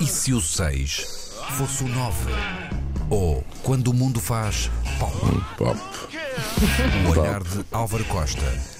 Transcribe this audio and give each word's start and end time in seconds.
E 0.00 0.06
se 0.06 0.32
o 0.32 0.40
6 0.40 1.34
fosse 1.58 1.84
o 1.84 1.88
9? 1.88 2.32
Ou 3.10 3.44
quando 3.62 3.88
o 3.88 3.92
mundo 3.92 4.18
faz 4.18 4.70
pop? 4.98 5.14
Pop. 5.58 5.78
O 7.06 7.10
olhar 7.10 7.42
de 7.42 7.64
Álvaro 7.70 8.04
Costa. 8.06 8.79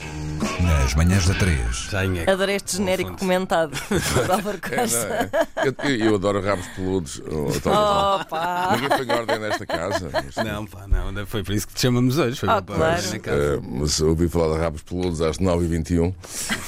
Nas 0.62 0.94
manhãs 0.94 1.26
da 1.26 1.34
3. 1.34 1.76
Já 1.90 2.04
em 2.04 2.18
eco. 2.18 2.30
Adorei 2.30 2.56
este 2.56 2.76
genérico 2.76 3.16
comentado 3.16 3.72
Álvaro 4.30 4.58
É, 4.70 4.76
Costa. 4.80 5.30
é? 5.56 5.68
Eu, 5.68 5.96
eu 5.96 6.14
adoro 6.16 6.40
rabos 6.42 6.66
peludos. 6.68 7.22
Oh, 7.26 7.68
não. 7.68 8.76
Ninguém 8.76 8.96
foi 8.96 9.06
em 9.06 9.10
ordem 9.18 9.38
nesta 9.38 9.66
casa. 9.66 10.10
Não, 10.44 10.66
pá, 10.66 10.86
não, 10.86 11.26
foi 11.26 11.42
por 11.42 11.54
isso 11.54 11.66
que 11.66 11.74
te 11.74 11.80
chamamos 11.80 12.18
hoje. 12.18 12.38
Foi 12.38 12.48
para 12.48 12.62
claro. 12.62 13.02
Eh, 13.26 13.60
mas 13.62 14.00
ouvi 14.00 14.28
falar 14.28 14.56
de 14.56 14.60
rabos 14.62 14.82
peludos 14.82 15.20
às 15.22 15.38
9h21. 15.38 16.14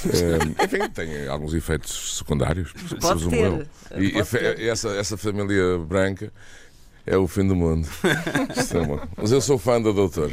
Eh, 0.07 0.65
enfim, 0.65 0.89
tem 0.91 1.29
alguns 1.29 1.55
efeitos 1.55 2.19
secundários. 2.19 2.73
presumo 2.73 3.31
ter. 3.31 3.45
eu. 3.45 3.67
E, 4.01 4.13
Pode 4.13 4.19
e 4.19 4.39
ter. 4.39 4.61
essa, 4.67 4.89
essa 4.91 5.17
família 5.17 5.79
branca 5.79 6.33
é 7.07 7.17
o 7.17 7.27
fim 7.27 7.47
do 7.47 7.55
mundo. 7.57 7.89
É 8.03 9.09
Mas 9.21 9.33
eu 9.33 9.41
sou 9.41 9.59
fã 9.59 9.81
da 9.81 9.91
doutora. 9.91 10.33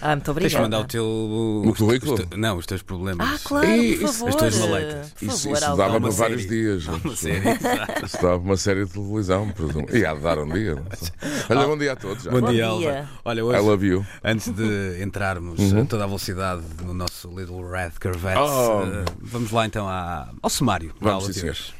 Ah, 0.00 0.14
muito 0.14 0.32
Tens 0.34 0.52
de 0.52 0.58
mandar 0.58 0.78
o 0.78 0.80
obrigada. 0.82 0.88
teu. 0.88 1.04
O 1.04 1.74
currículo? 1.76 2.18
te- 2.26 2.36
não, 2.36 2.56
os 2.56 2.66
teus 2.66 2.82
problemas. 2.82 3.28
Ah, 3.28 3.38
claro, 3.42 3.66
E 3.68 3.98
por 3.98 4.08
favor. 4.08 4.28
as 4.28 4.34
tuas 4.36 4.58
maleitas. 4.58 5.10
Por 5.10 5.24
Isso, 5.26 5.42
favor, 5.42 5.56
isso 5.56 5.64
Álvaro. 5.66 5.76
dava 5.76 5.90
Uma 5.98 6.00
para 6.08 6.10
vários 6.16 6.42
série. 6.42 6.54
dias. 6.54 6.86
Uma 6.86 7.16
série. 7.16 7.44
Isso 8.06 8.16
dava 8.22 8.36
uma 8.36 8.56
série 8.56 8.84
de 8.84 8.92
televisão, 8.92 9.48
presumo. 9.50 9.86
E 9.92 10.06
há 10.06 10.14
de 10.14 10.20
dar 10.20 10.38
um 10.38 10.48
dia. 10.52 10.74
não 10.76 10.84
sei. 10.96 11.10
Olha, 11.56 11.66
bom 11.66 11.78
dia 11.78 11.92
a 11.92 11.96
todos. 11.96 12.24
Bom, 12.26 12.40
Bom 12.40 12.52
dia. 12.52 12.66
Alva. 12.66 13.08
Olha, 13.24 13.40
I 13.40 13.42
hoje, 13.42 13.60
love 13.60 13.86
you. 13.86 14.06
antes 14.22 14.48
de 14.52 15.02
entrarmos 15.02 15.58
Uhum. 15.58 15.82
a 15.82 15.84
toda 15.84 16.04
a 16.04 16.06
velocidade 16.06 16.62
no 16.84 16.94
nosso 16.94 17.28
Little 17.36 17.68
Red 17.68 17.92
Corvette, 18.00 18.38
Oh. 18.38 18.82
eh, 18.84 19.04
vamos 19.20 19.50
lá 19.50 19.66
então 19.66 19.88
à- 19.88 20.28
ao 20.40 20.50
sumário. 20.50 20.92
Vamos, 21.00 21.24
sim, 21.26 21.32
de 21.42 21.50
hoje. 21.50 21.74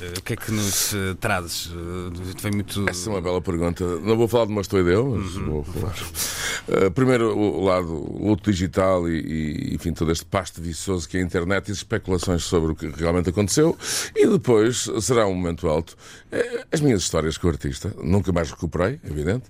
Eh, 0.00 0.14
o 0.18 0.22
que 0.22 0.32
é 0.32 0.36
que 0.36 0.50
nos 0.50 0.94
eh, 0.94 1.14
trazes? 1.20 1.70
Eh, 1.70 2.32
Vem 2.42 2.52
muito. 2.52 2.88
Essa 2.88 3.10
é 3.10 3.12
uma 3.12 3.20
bela 3.20 3.40
pergunta. 3.40 3.84
Não 4.00 4.16
vou 4.16 4.26
falar 4.26 4.46
de 4.46 4.52
uma 4.52 4.62
estoideu, 4.62 5.14
mas 5.16 5.34
vou 5.34 5.62
falar. 5.62 5.94
Uh, 6.68 6.90
primeiro, 6.92 7.36
o 7.36 7.64
lado 7.64 7.92
o 7.92 8.28
luto 8.28 8.50
digital 8.50 9.08
e, 9.08 9.18
e, 9.70 9.74
enfim, 9.74 9.92
todo 9.92 10.12
este 10.12 10.24
pasto 10.24 10.62
viçoso 10.62 11.08
que 11.08 11.16
é 11.16 11.20
a 11.20 11.22
internet 11.24 11.68
e 11.68 11.72
especulações 11.72 12.44
sobre 12.44 12.72
o 12.72 12.74
que 12.76 12.86
realmente 12.88 13.30
aconteceu. 13.30 13.76
E 14.14 14.26
depois 14.28 14.88
será 15.00 15.26
um 15.26 15.34
momento 15.34 15.66
alto. 15.68 15.96
Eh, 16.30 16.64
As 16.70 16.80
minhas 16.80 17.02
histórias 17.02 17.36
com 17.36 17.48
o 17.48 17.50
artista. 17.50 17.92
Nunca 18.02 18.30
mais 18.32 18.50
recuperei, 18.50 19.00
evidente. 19.04 19.44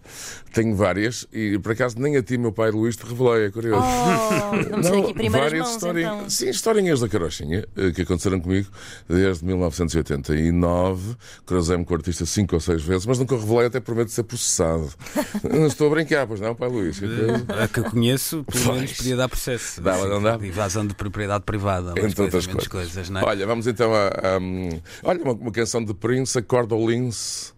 Tenho 0.54 0.74
várias 0.74 1.26
e, 1.32 1.58
por 1.58 1.72
acaso, 1.72 1.98
nem 1.98 2.16
a 2.16 2.22
ti, 2.22 2.36
meu 2.38 2.52
pai 2.52 2.70
Luís, 2.70 2.96
te 2.96 3.04
revelei. 3.04 3.46
É 3.46 3.50
curioso. 3.50 3.82
Oh, 3.86 4.70
vamos 4.70 4.90
ter 4.90 5.10
aqui 5.10 5.28
várias 5.28 5.62
mãos, 5.62 5.70
historinhas- 5.74 6.14
então. 6.14 6.30
Sim, 6.30 6.48
historinhas 6.48 7.00
da 7.00 7.08
carochinha 7.08 7.66
eh, 7.76 7.90
que 7.90 8.02
aconteceram 8.02 8.40
comigo 8.40 8.68
desde 9.08 9.44
1989. 9.44 11.16
Cruzei-me 11.44 11.84
com 11.84 11.92
o 11.92 11.96
artista 11.96 12.24
cinco 12.26 12.54
ou 12.54 12.60
seis 12.60 12.82
vezes, 12.82 13.04
mas 13.06 13.18
nunca 13.18 13.36
revelei, 13.36 13.66
até 13.66 13.80
de 13.80 14.10
ser 14.10 14.22
processado. 14.22 14.90
não 15.44 15.66
estou 15.66 15.88
a 15.88 15.90
brincar, 15.90 16.26
pois 16.26 16.40
não, 16.40 16.54
pai 16.54 16.68
Luís? 16.68 17.01
Que. 17.08 17.52
A 17.64 17.68
que 17.68 17.80
eu 17.80 17.84
conheço, 17.84 18.44
pelo 18.44 18.64
Pois. 18.64 18.76
menos 18.76 18.92
podia 18.92 19.16
dar 19.16 19.28
processo. 19.28 19.80
Dava, 19.80 20.06
não 20.08 20.22
dava? 20.22 20.46
Invasão 20.46 20.86
de 20.86 20.94
propriedade 20.94 21.44
privada. 21.44 21.90
Entre 21.96 22.22
outras 22.22 22.46
coisas, 22.46 22.68
coisas. 22.68 23.10
é? 23.10 23.24
Olha, 23.24 23.46
vamos 23.46 23.66
então 23.66 23.92
a. 23.94 24.08
a, 24.08 24.38
hum, 24.38 24.80
olha, 25.02 25.22
uma, 25.22 25.32
uma 25.32 25.52
canção 25.52 25.84
de 25.84 25.92
Prince, 25.94 26.38
Acorda 26.38 26.74
o 26.74 26.90
Lince. 26.90 27.52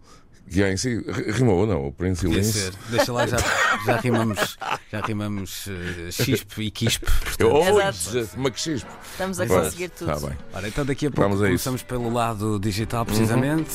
Que 0.47 0.61
é 0.61 0.71
em 0.71 0.77
si. 0.77 0.97
ri- 0.99 1.31
Rimou 1.31 1.61
ou 1.61 1.65
não? 1.65 1.87
O 1.87 1.91
Prince 1.91 2.23
e 2.27 2.29
Lince. 2.29 2.51
ser. 2.53 2.73
Deixa 2.91 3.11
lá, 3.11 3.25
já, 3.25 3.37
já 3.83 3.97
rimamos, 3.97 4.57
já 4.91 5.01
rimamos 5.01 5.65
eh, 5.67 6.11
chispe 6.11 6.61
e 6.61 6.69
quispe. 6.69 7.07
Eu, 7.39 7.49
portanto. 7.49 7.73
hoje, 7.73 8.29
maxismo. 8.37 8.89
Estamos 9.11 9.39
a 9.39 9.47
conseguir 9.47 9.89
tudo. 9.89 10.11
Está 10.11 10.27
bem. 10.27 10.37
Ora, 10.53 10.67
então 10.67 10.85
daqui 10.85 11.07
a 11.07 11.09
pouco 11.11 11.31
a 11.31 11.33
isso. 11.33 11.45
começamos 11.45 11.81
pelo 11.81 12.13
lado 12.13 12.59
digital, 12.59 13.03
precisamente. 13.07 13.71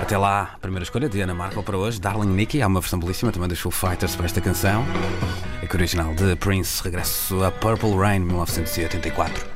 Até 0.00 0.16
lá, 0.16 0.56
primeira 0.60 0.84
escolha 0.84 1.08
de 1.08 1.20
Ana 1.20 1.34
Markle 1.34 1.62
para 1.62 1.76
hoje, 1.76 2.00
Darling 2.00 2.32
Nikki. 2.32 2.62
Há 2.62 2.66
uma 2.66 2.80
versão 2.80 2.98
belíssima 2.98 3.32
também 3.32 3.48
dos 3.48 3.58
Foo 3.58 3.72
Fighters 3.72 4.14
para 4.14 4.26
esta 4.26 4.40
canção. 4.40 4.84
É 5.62 5.66
que 5.66 5.76
original 5.76 6.14
de 6.14 6.36
Prince, 6.36 6.82
regresso 6.82 7.42
a 7.44 7.50
Purple 7.50 7.94
Rain, 7.96 8.20
1984. 8.20 9.46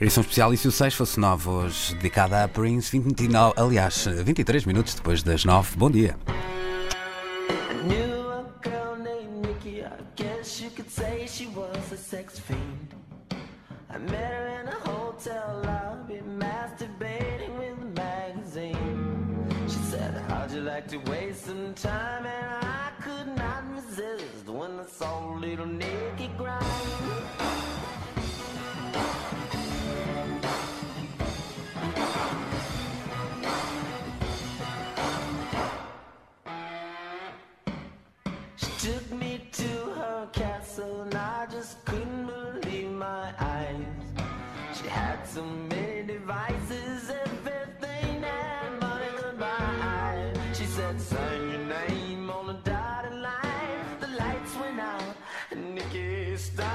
Edição 0.00 0.22
especial, 0.22 0.54
e 0.54 0.56
se 0.56 0.66
o 0.66 0.72
6 0.72 0.94
fosse 0.94 1.20
9, 1.20 1.48
hoje 1.48 1.94
dedicada 1.94 2.42
a 2.42 2.48
Prince, 2.48 2.98
29, 2.98 3.54
aliás, 3.56 4.06
23 4.24 4.64
minutos 4.64 4.94
depois 4.94 5.22
das 5.22 5.44
9. 5.44 5.76
Bom 5.76 5.90
dia. 5.90 6.16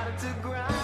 Nikki 0.05 0.17
started 0.17 0.35
to 0.35 0.41
grind. 0.41 0.74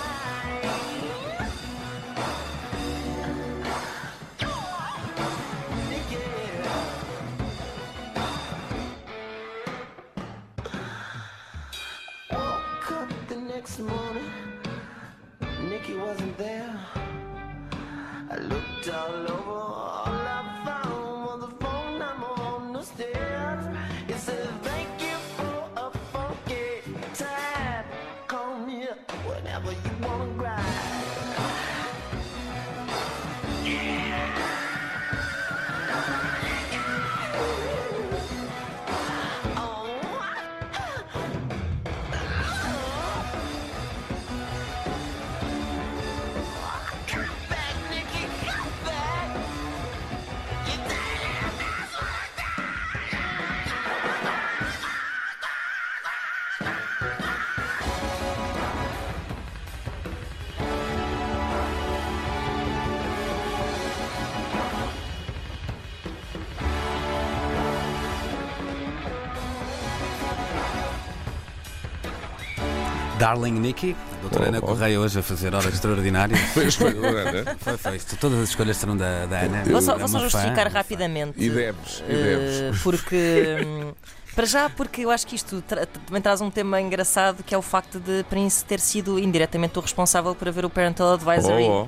Darling 73.22 73.60
Nikki, 73.60 73.96
doutora 74.20 74.46
Oh, 74.46 74.48
Ana 74.48 74.58
oh. 74.58 74.66
Correia 74.66 75.00
hoje 75.00 75.20
a 75.20 75.22
fazer 75.22 75.54
horas 75.54 75.72
extraordinárias. 75.72 76.40
Foi 76.40 76.66
a 76.90 77.32
né? 77.32 77.56
Foi 77.62 77.78
feito. 77.78 78.18
Todas 78.18 78.40
as 78.40 78.50
escolhas 78.50 78.78
serão 78.78 78.98
da, 78.98 79.28
da 79.28 79.42
Ana. 79.42 79.64
Vou 79.64 79.80
só, 79.80 79.94
É 79.94 80.00
vou 80.00 80.08
só 80.08 80.20
justificar 80.20 80.68
rapidamente. 80.72 81.34
E 81.38 81.48
deves, 81.48 82.04
e 82.10 82.12
eh, 82.12 82.24
deves. 82.64 82.82
porque. 82.82 83.58
Para 84.34 84.46
já, 84.46 84.70
porque 84.70 85.02
eu 85.02 85.12
acho 85.12 85.28
que 85.28 85.36
isto 85.36 85.62
tra- 85.62 85.86
também 85.86 86.22
traz 86.22 86.40
um 86.40 86.50
tema 86.50 86.80
engraçado 86.80 87.44
que 87.44 87.54
é 87.54 87.58
o 87.58 87.62
facto 87.62 88.00
de 88.00 88.24
Prince 88.30 88.64
ter 88.64 88.80
sido 88.80 89.20
indiretamente 89.20 89.78
o 89.78 89.82
responsável 89.82 90.34
por 90.34 90.48
haver 90.48 90.64
o 90.64 90.70
Parental 90.70 91.16
Advisory 91.16 91.64
Oh, 91.66 91.84
oh. 91.84 91.88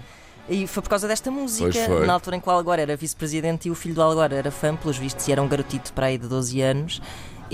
E 0.49 0.67
foi 0.67 0.83
por 0.83 0.89
causa 0.89 1.07
desta 1.07 1.31
música, 1.31 1.71
foi. 1.71 2.05
na 2.05 2.11
altura 2.13 2.35
em 2.35 2.39
que 2.41 2.49
o 2.49 2.51
Al 2.51 2.61
Gore 2.61 2.81
era 2.81 2.97
vice-presidente 2.97 3.69
e 3.69 3.71
o 3.71 3.75
filho 3.75 3.95
do 3.95 4.01
Al 4.01 4.13
Gore 4.13 4.35
era 4.35 4.51
fã, 4.51 4.75
pelos 4.75 4.97
vistos, 4.97 5.25
e 5.27 5.31
era 5.31 5.41
um 5.41 5.47
garotito 5.47 5.93
para 5.93 6.07
aí 6.07 6.17
de 6.17 6.27
12 6.27 6.61
anos. 6.61 7.01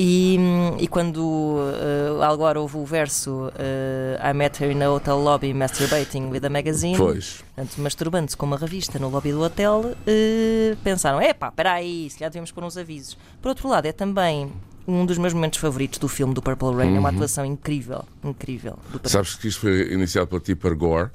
E, 0.02 0.38
e 0.80 0.88
quando 0.88 1.20
uh, 1.20 2.22
Al 2.22 2.38
Gore 2.38 2.58
ouve 2.58 2.78
o 2.78 2.86
verso 2.86 3.52
uh, 3.52 4.30
I 4.30 4.34
met 4.34 4.64
her 4.64 4.72
in 4.72 4.82
a 4.82 4.90
hotel 4.90 5.18
lobby 5.18 5.54
masturbating 5.54 6.30
with 6.30 6.46
a 6.46 6.50
magazine, 6.50 6.96
Pois. 6.96 7.44
portanto, 7.54 7.82
masturbando-se 7.82 8.38
com 8.38 8.46
uma 8.46 8.56
revista 8.56 8.98
no 8.98 9.10
lobby 9.10 9.34
do 9.34 9.42
hotel, 9.42 9.82
uh, 9.82 10.76
pensaram: 10.86 11.22
epá, 11.22 11.52
peraí, 11.52 12.10
se 12.10 12.18
calhar 12.18 12.32
devemos 12.32 12.50
pôr 12.50 12.64
uns 12.64 12.78
avisos. 12.78 13.18
Por 13.42 13.50
outro 13.50 13.68
lado, 13.68 13.88
é 13.88 13.92
também 13.92 14.54
um 14.90 15.06
dos 15.06 15.18
meus 15.18 15.34
momentos 15.34 15.60
favoritos 15.60 16.00
do 16.00 16.08
filme 16.08 16.34
do 16.34 16.42
Purple 16.42 16.74
Rain, 16.76 16.96
é 16.96 17.00
uma 17.00 17.10
atuação 17.10 17.46
incrível, 17.46 18.04
incrível. 18.24 18.78
Sabes 19.04 19.36
que 19.36 19.48
isto 19.48 19.62
foi 19.62 19.94
iniciado 19.94 20.28
pela 20.28 20.42
Tipper 20.42 20.76
Gore, 20.76 21.10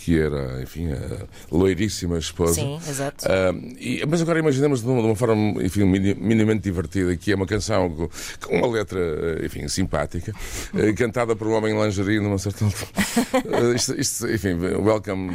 que 0.00 0.18
era, 0.18 0.62
enfim, 0.62 0.88
a 0.92 1.26
loiríssima 1.50 2.18
esposa. 2.18 2.54
Sim, 2.54 2.76
exato. 2.88 3.24
Ah, 3.28 3.52
e- 3.78 4.04
mas 4.08 4.20
agora 4.22 4.38
imaginemos 4.38 4.80
de 4.82 4.86
uma, 4.88 5.00
de 5.00 5.06
uma 5.06 5.16
forma 5.16 5.62
enfim, 5.62 5.84
mini- 5.84 6.14
minimamente 6.14 6.62
divertida, 6.64 7.16
que 7.16 7.32
é 7.32 7.34
uma 7.36 7.46
canção 7.46 7.88
com, 7.90 8.08
com 8.46 8.56
uma 8.58 8.66
letra 8.66 8.98
eh, 9.00 9.46
enfim, 9.46 9.66
simpática, 9.68 10.32
eh, 10.74 10.92
cantada 10.98 11.36
por 11.36 11.46
um 11.46 11.52
homem 11.52 11.74
em 11.74 11.82
lingerie 11.82 12.20
numa 12.20 12.38
certa 12.38 12.64
altura. 12.64 12.88
Eh, 13.50 13.74
isto, 13.76 13.94
isto, 14.00 14.28
enfim, 14.30 14.54
welcome 14.54 15.30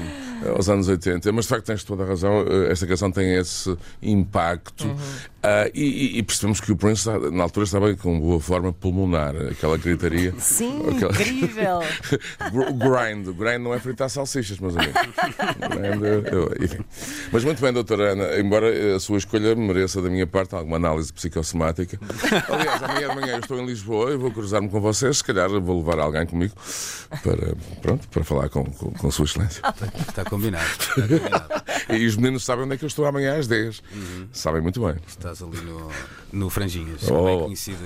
aos 0.56 0.68
anos 0.70 0.88
80. 0.88 1.32
Mas 1.32 1.46
de 1.46 1.50
facto 1.50 1.66
tens 1.66 1.84
toda 1.84 2.04
a 2.04 2.08
razão, 2.08 2.44
esta 2.70 2.86
canção 2.88 3.12
tem 3.12 3.36
esse 3.36 3.76
impacto. 4.02 4.86
Ah, 4.88 5.35
e, 5.74 5.82
e- 5.84 6.18
e 6.20 6.24
percebemos 6.24 6.60
que 6.62 6.72
o 6.72 6.76
Prince 6.76 7.08
na 7.32 7.44
altura 7.44 7.66
estava 7.66 7.94
com 7.96 8.20
boa 8.20 8.40
forma 8.40 8.72
pulmonar, 8.74 9.36
aquela 9.52 9.78
gritaria. 9.78 10.34
Sim, 10.40 10.84
Aquela- 10.96 11.12
incrível. 11.14 11.80
Gr- 12.52 12.72
Grind. 12.74 13.28
O 13.28 13.34
grind 13.34 13.62
não 13.62 13.74
é 13.74 13.80
fritar 13.80 14.10
salsichas, 14.10 14.60
meus 14.60 14.76
amigos. 14.78 14.94
Grind, 15.70 16.26
eu- 16.32 16.52
enfim. 16.64 16.84
Mas 17.32 17.44
muito 17.44 17.62
bem, 17.62 17.74
doutora 17.74 18.14
Ana, 18.14 18.40
embora 18.40 18.96
a 18.96 19.00
sua 19.00 19.18
escolha 19.18 19.56
mereça 19.56 20.02
da 20.02 20.10
minha 20.10 20.28
parte 20.28 20.56
alguma 20.56 20.78
análise 20.78 21.12
psicossomática. 21.14 22.00
Aliás, 22.50 22.82
amanhã 22.84 23.10
de 23.10 23.16
manhã 23.16 23.34
eu 23.36 23.40
estou 23.40 23.60
em 23.60 23.66
Lisboa 23.66 24.12
e 24.14 24.18
vou 24.18 24.32
cruzar-me 24.32 24.70
com 24.70 24.80
vocês. 24.80 25.18
Se 25.18 25.24
calhar 25.24 25.50
vou 25.62 25.78
levar 25.80 26.00
alguém 26.00 26.26
comigo 26.26 26.54
para, 27.24 27.56
pronto, 27.82 28.08
para 28.10 28.24
falar 28.24 28.50
com, 28.50 28.64
com, 28.66 28.92
com 28.92 29.12
Sua 29.12 29.26
Excelência. 29.26 29.62
Está 30.08 30.24
combinado. 30.26 30.66
Está 30.66 31.02
combinado. 31.08 31.66
E 31.88 32.04
os 32.08 32.16
meninos 32.16 32.44
sabem 32.44 32.66
onde 32.66 32.74
é 32.74 32.78
que 32.78 32.84
eu 32.84 32.88
estou 32.88 33.06
amanhã 33.06 33.38
às 33.38 33.48
10. 33.48 33.84
Sabem 34.32 34.60
muito 34.60 34.84
bem. 34.84 34.96
Ali 35.42 35.58
no, 35.62 35.90
no 36.34 36.50
Franjinhas, 36.50 37.02
Oh. 37.10 37.26
bem 37.26 37.40
conhecido 37.40 37.78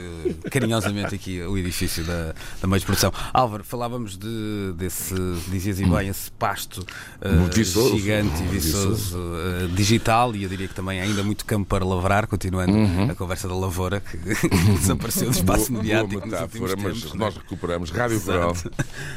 carinhosamente 0.52 1.16
aqui 1.16 1.42
o 1.42 1.58
edifício 1.58 2.04
da, 2.04 2.34
da 2.62 2.68
meio 2.68 2.80
de 2.80 2.86
produção. 2.86 3.12
Álvaro, 3.34 3.64
falávamos 3.64 4.18
de, 4.18 4.74
desse, 4.76 5.14
dizias 5.50 5.80
e 5.80 5.86
bem, 5.86 6.08
esse 6.10 6.32
pasto 6.32 6.86
Viçoso. 7.54 7.98
gigante 7.98 8.42
e 8.44 8.48
viçoso 8.48 9.20
eh, 9.20 9.68
digital 9.76 10.36
e 10.36 10.44
eu 10.44 10.50
diria 10.50 10.68
que 10.68 10.74
também 10.76 11.00
ainda 11.02 11.24
muito 11.24 11.46
campo 11.46 11.68
para 11.68 11.86
lavrar, 11.86 12.28
continuando 12.28 12.74
a 13.12 13.16
conversa 13.16 13.48
da 13.48 13.56
lavoura 13.56 14.00
que 14.02 14.18
desapareceu 14.80 15.30
do 15.30 15.36
espaço 15.36 15.72
mediático 15.74 16.20
boa 16.20 16.26
nos 16.26 16.32
metáfora, 16.34 16.76
mas 16.78 16.94
tempos. 17.02 17.14
nós 17.16 17.36
recuperamos. 17.38 17.90
Rádio 17.92 18.20
Rural. 18.20 18.56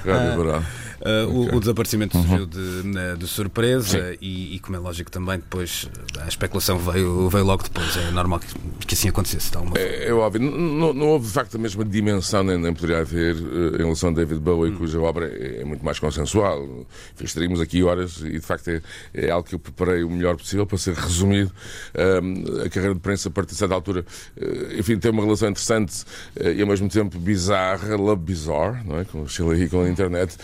Rádio 0.04 0.36
Rural. 0.36 0.62
Uh, 1.02 1.28
o- 1.28 1.42
Ok. 1.46 1.56
o, 1.56 1.60
desaparecimento 1.60 2.16
surgiu 2.16 2.46
de, 2.46 2.60
na- 2.84 3.14
de 3.14 3.26
surpresa 3.26 4.16
e, 4.20 4.54
e, 4.54 4.58
como 4.60 4.76
é 4.76 4.78
lógico 4.78 5.10
também, 5.10 5.36
depois 5.38 5.88
a 6.20 6.28
especulação 6.28 6.78
veio, 6.78 7.28
veio 7.28 7.44
logo 7.44 7.64
depois. 7.64 7.96
É 7.96 8.10
normal 8.12 8.38
que, 8.38 8.46
que 8.86 8.94
assim 8.94 9.08
acontecesse. 9.08 9.50
alguma 9.56 9.74
forma. 9.74 9.84
É, 9.88 10.08
é 10.08 10.12
óbvio, 10.12 10.40
não, 10.48 10.92
não 10.94 11.08
houve 11.08 11.26
de 11.26 11.32
facto 11.32 11.56
a 11.56 11.58
mesma 11.58 11.84
dimensão, 11.84 12.44
nem, 12.44 12.56
nem 12.56 12.72
poderia 12.72 13.00
haver 13.00 13.34
eh, 13.36 13.74
em 13.80 13.82
relação 13.82 14.10
a 14.10 14.12
David 14.12 14.38
Bowie, 14.40 14.72
cuja 14.76 15.00
obra 15.00 15.26
é, 15.26 15.62
é 15.62 15.64
muito 15.64 15.84
mais 15.84 15.98
consensual. 15.98 16.86
Estaríamos 17.20 17.60
aqui 17.60 17.82
horas 17.82 18.18
e 18.20 18.32
de 18.34 18.40
facto 18.40 18.68
é, 18.68 18.80
é 19.12 19.30
algo 19.30 19.48
que 19.48 19.54
eu 19.56 19.58
preparei 19.58 20.04
o 20.04 20.10
melhor 20.10 20.36
possível 20.36 20.64
para 20.66 20.78
ser 20.78 20.94
resumido. 20.94 21.50
Ahm, 21.96 22.62
a 22.64 22.68
carreira 22.70 22.94
de 22.94 23.00
prensa, 23.00 23.28
a 23.28 23.32
partir 23.32 23.52
de 23.52 23.58
certa 23.58 23.74
altura, 23.74 24.04
eh, 24.36 24.76
enfim, 24.78 24.96
tem 24.98 25.10
uma 25.10 25.24
relação 25.24 25.48
interessante 25.48 26.04
eh, 26.36 26.52
e 26.54 26.62
ao 26.62 26.68
mesmo 26.68 26.88
tempo 26.88 27.18
bizarra, 27.18 27.96
love 27.96 28.22
bizarre, 28.22 28.86
não 28.86 28.98
é? 29.00 29.04
Com 29.04 29.22
o 29.22 29.28
Sheila 29.28 29.56
Hill 29.56 29.68
com 29.68 29.82
a 29.82 29.88
internet. 29.88 30.36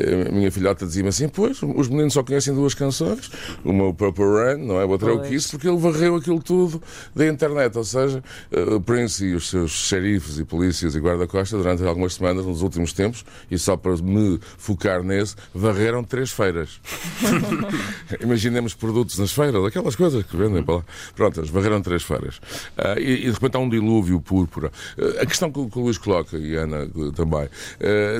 Eh, 0.00 0.28
a 0.28 0.32
minha 0.32 0.50
filhota 0.50 0.86
dizia-me 0.86 1.08
assim: 1.10 1.28
Pois, 1.28 1.60
os 1.62 1.88
meninos 1.88 2.12
só 2.14 2.22
conhecem 2.22 2.54
duas 2.54 2.74
canções, 2.74 3.30
uma 3.64 3.84
o 3.88 3.94
Purple 3.94 4.24
Rain, 4.24 4.66
não 4.66 4.80
é? 4.80 4.84
Outra 4.84 5.10
é 5.10 5.14
o. 5.14 5.20
Kiss, 5.22 5.50
porque 5.50 5.68
ele 5.68 5.76
varreu 5.78 6.16
aquilo 6.16 6.42
tudo 6.42 6.82
da 7.14 7.26
internet. 7.26 7.76
Ou 7.76 7.84
seja, 7.84 8.22
eh, 8.50 8.60
o 8.74 8.80
Prince 8.80 9.24
e 9.24 9.34
os 9.34 9.48
seus 9.50 9.70
xerifes 9.72 10.38
e 10.38 10.44
polícias 10.44 10.94
e 10.94 10.98
guarda-costa 11.00 11.56
durante 11.56 11.84
algumas 11.84 12.14
semanas, 12.14 12.44
nos 12.46 12.62
últimos 12.62 12.92
tempos, 12.92 13.24
e 13.50 13.58
só 13.58 13.76
para 13.76 13.96
me 13.96 14.38
focar 14.58 15.02
nesse, 15.02 15.34
varreram 15.54 16.02
três 16.04 16.30
feiras. 16.30 16.80
Imaginemos 18.20 18.74
produtos 18.74 19.18
nas 19.18 19.32
feiras, 19.32 19.64
aquelas 19.64 19.96
coisas 19.96 20.24
que 20.24 20.36
vendem 20.36 20.62
para 20.62 20.76
lá. 20.76 20.84
Pronto, 21.14 21.40
eles 21.40 21.50
varreram 21.50 21.80
três 21.82 22.02
feiras. 22.02 22.40
Ah, 22.76 22.98
e, 22.98 23.16
de 23.24 23.30
repente 23.30 23.56
há 23.56 23.58
um 23.58 23.68
dilúvio 23.68 24.20
púrpura. 24.20 24.70
Ah, 24.98 25.22
a 25.22 25.26
questão 25.26 25.50
que, 25.50 25.58
o- 25.58 25.70
Luís 25.80 25.96
coloca, 25.96 26.36
e 26.36 26.56
a 26.58 26.62
Ana 26.64 26.82
eh, 26.84 27.10
também, 27.14 27.48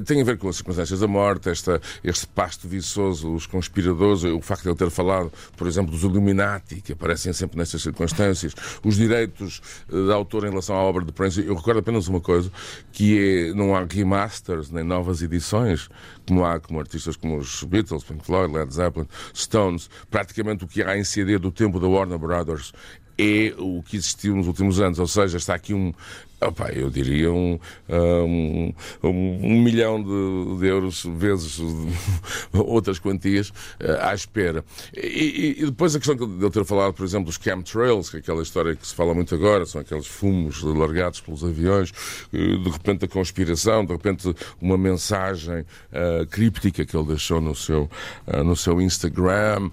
tem 0.06 0.20
a 0.22 0.24
ver 0.24 0.38
com 0.38 0.48
as 0.48 0.56
circunstâncias 0.56 1.00
da 1.00 1.06
morte, 1.06 1.50
esta, 1.50 1.69
este 2.02 2.26
pasto 2.26 2.66
viçoso, 2.66 3.32
os 3.34 3.46
conspiradores, 3.46 4.24
o 4.24 4.40
facto 4.40 4.62
de 4.62 4.68
ele 4.70 4.76
ter 4.76 4.90
falado, 4.90 5.30
por 5.56 5.66
exemplo, 5.66 5.90
dos 5.90 6.02
Illuminati, 6.02 6.80
que 6.80 6.92
aparecem 6.92 7.32
sempre 7.32 7.58
nestas 7.58 7.82
circunstâncias, 7.82 8.54
os 8.84 8.96
direitos 8.96 9.60
eh, 9.92 10.06
da 10.06 10.14
autor 10.14 10.44
em 10.44 10.50
relação 10.50 10.76
à 10.76 10.80
obra 10.80 11.04
de 11.04 11.12
Prince. 11.12 11.44
Eu 11.44 11.54
recordo 11.54 11.78
apenas 11.78 12.08
uma 12.08 12.20
coisa, 12.20 12.50
que 12.92 13.50
é, 13.50 13.54
não 13.54 13.74
há 13.74 13.84
remasters 13.84 14.70
nem 14.70 14.84
novas 14.84 15.22
edições, 15.22 15.88
como 16.26 16.44
há 16.44 16.58
como 16.58 16.80
artistas 16.80 17.16
como 17.16 17.38
os 17.38 17.62
Beatles, 17.64 18.04
Pink 18.04 18.24
Floyd, 18.24 18.52
Led 18.52 18.72
Zeppelin, 18.72 19.06
Stones. 19.34 19.90
Praticamente 20.10 20.64
o 20.64 20.66
que 20.66 20.82
há 20.82 20.96
em 20.96 21.04
CD 21.04 21.38
do 21.38 21.50
tempo 21.50 21.78
da 21.78 21.86
Warner 21.86 22.18
Brothers 22.18 22.72
é 23.18 23.52
o 23.58 23.82
que 23.82 23.96
existiu 23.96 24.34
nos 24.34 24.46
últimos 24.46 24.80
anos, 24.80 24.98
ou 24.98 25.06
seja, 25.06 25.36
está 25.36 25.54
aqui 25.54 25.74
um, 25.74 25.92
opá, 26.40 26.70
eu 26.70 26.88
diria 26.90 27.30
um, 27.32 27.58
um, 27.88 28.72
um- 29.02 29.62
milhão 29.62 30.02
de, 30.02 30.58
de 30.60 30.66
euros 30.66 31.04
vezes 31.04 31.58
outras 32.52 32.98
quantias 32.98 33.52
eh, 33.78 33.98
à 34.00 34.14
espera. 34.14 34.64
E, 34.96 35.56
e- 35.60 35.64
depois 35.66 35.94
a 35.94 35.98
questão 35.98 36.16
que 36.16 36.26
de 36.26 36.42
eu 36.44 36.50
ter 36.50 36.64
falado, 36.64 36.92
por 36.94 37.04
exemplo, 37.04 37.26
dos 37.26 37.36
chemtrails, 37.42 38.10
que 38.10 38.16
é 38.16 38.20
aquela 38.20 38.42
história 38.42 38.74
que 38.74 38.86
se 38.86 38.94
fala 38.94 39.14
muito 39.14 39.34
agora, 39.34 39.66
são 39.66 39.80
aqueles 39.80 40.06
fumos 40.06 40.62
largados 40.62 41.20
pelos 41.20 41.44
aviões, 41.44 41.92
eh, 42.32 42.38
de 42.38 42.70
repente 42.70 43.04
a 43.04 43.08
conspiração, 43.08 43.84
de 43.84 43.92
repente 43.92 44.34
uma 44.60 44.76
mensagem 44.78 45.64
eh, 45.92 46.26
críptica 46.30 46.84
que 46.84 46.96
ele 46.96 47.06
deixou 47.06 47.40
no 47.40 47.54
seu, 47.54 47.88
eh, 48.26 48.42
no 48.42 48.56
seu 48.56 48.80
Instagram, 48.80 49.70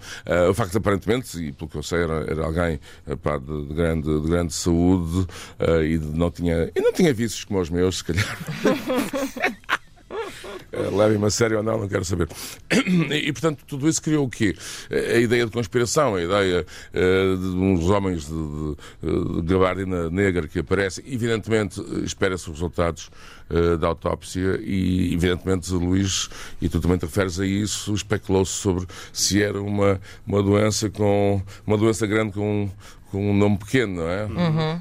o 0.50 0.54
facto 0.54 0.78
aparentemente, 0.78 1.38
e 1.42 1.52
pelo 1.52 1.70
que 1.70 1.78
eu 1.78 1.84
sei, 1.84 2.04
era, 2.04 2.26
era 2.30 2.46
alguém 2.46 2.80
de, 3.06 3.68
de 3.68 3.74
grande, 3.74 4.22
de 4.22 4.28
grande 4.28 4.54
saúde 4.54 5.28
e, 5.84 5.98
de- 5.98 6.18
não 6.18 6.30
tinha, 6.32 6.57
e 6.76 6.82
não 6.82 6.94
tinha 6.94 7.14
vícios 7.14 7.44
como 7.44 7.60
os 7.60 7.70
meus, 7.70 7.98
se 7.98 8.04
calhar. 8.04 8.38
Eh, 10.72 10.90
Levem-me 10.92 11.26
a 11.26 11.30
sério 11.30 11.58
ou 11.58 11.64
não, 11.64 11.80
não 11.80 11.88
quero 11.88 12.04
saber. 12.04 12.28
E, 12.70 13.32
portanto, 13.32 13.64
tudo 13.66 13.88
isso 13.88 14.02
criou 14.02 14.26
o 14.26 14.30
quê? 14.30 14.56
A 14.90 15.18
ideia 15.18 15.46
de 15.46 15.52
conspiração, 15.52 16.16
a 16.16 16.22
ideia 16.22 16.66
eh, 16.94 17.36
de 17.36 17.48
uns 17.48 17.90
homens 17.90 18.26
de, 18.26 18.76
de, 19.02 19.42
de 19.42 19.54
gabardina 19.54 20.10
negra 20.10 20.48
que 20.48 20.60
aparecem. 20.60 21.04
Evidentemente, 21.08 21.82
espera-se 22.04 22.50
os 22.50 22.56
resultados 22.56 23.10
eh, 23.50 23.78
da 23.78 23.88
autópsia 23.88 24.60
e, 24.62 25.14
evidentemente, 25.14 25.72
Luís, 25.72 26.30
e 26.62 26.68
tu 26.68 26.82
também 26.82 26.98
te 26.98 27.06
referes 27.06 27.40
a 27.40 27.46
isso, 27.46 27.94
especulou-se 27.94 28.52
sobre 28.52 28.86
se 29.14 29.42
era 29.42 29.62
uma, 29.62 30.02
uma 30.26 30.44
doença 30.44 30.90
com 30.90 31.42
uma 31.66 31.78
doença 31.78 32.06
grande 32.06 32.34
com 32.34 32.70
com 33.12 33.32
um 33.32 33.34
nome 33.34 33.58
pequeno, 33.58 34.02
não 34.02 34.10
é? 34.10 34.28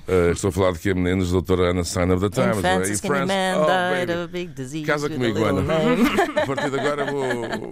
Eh, 0.09 0.31
estou 0.33 0.49
a 0.49 0.53
falar 0.53 0.73
de 0.73 0.79
que 0.81 0.91
a 0.91 0.95
meninas, 0.95 1.31
doutora 1.31 1.71
Ana 1.71 1.85
Sign 1.85 2.13
of 2.13 2.21
the 2.29 2.31
Times, 2.31 2.57
não? 2.57 2.63
France, 2.63 2.91
a 2.91 2.95
skinny 2.95 3.15
France- 3.15 3.33
man 3.33 3.57
Oh, 3.57 4.47
disease. 4.55 4.85
Casa 4.87 5.09
comigo, 5.09 5.45
Ana. 5.45 5.63
A 6.43 6.47
partir 6.47 6.71
de 6.71 6.79
agora 6.81 7.05
vou, 7.11 7.25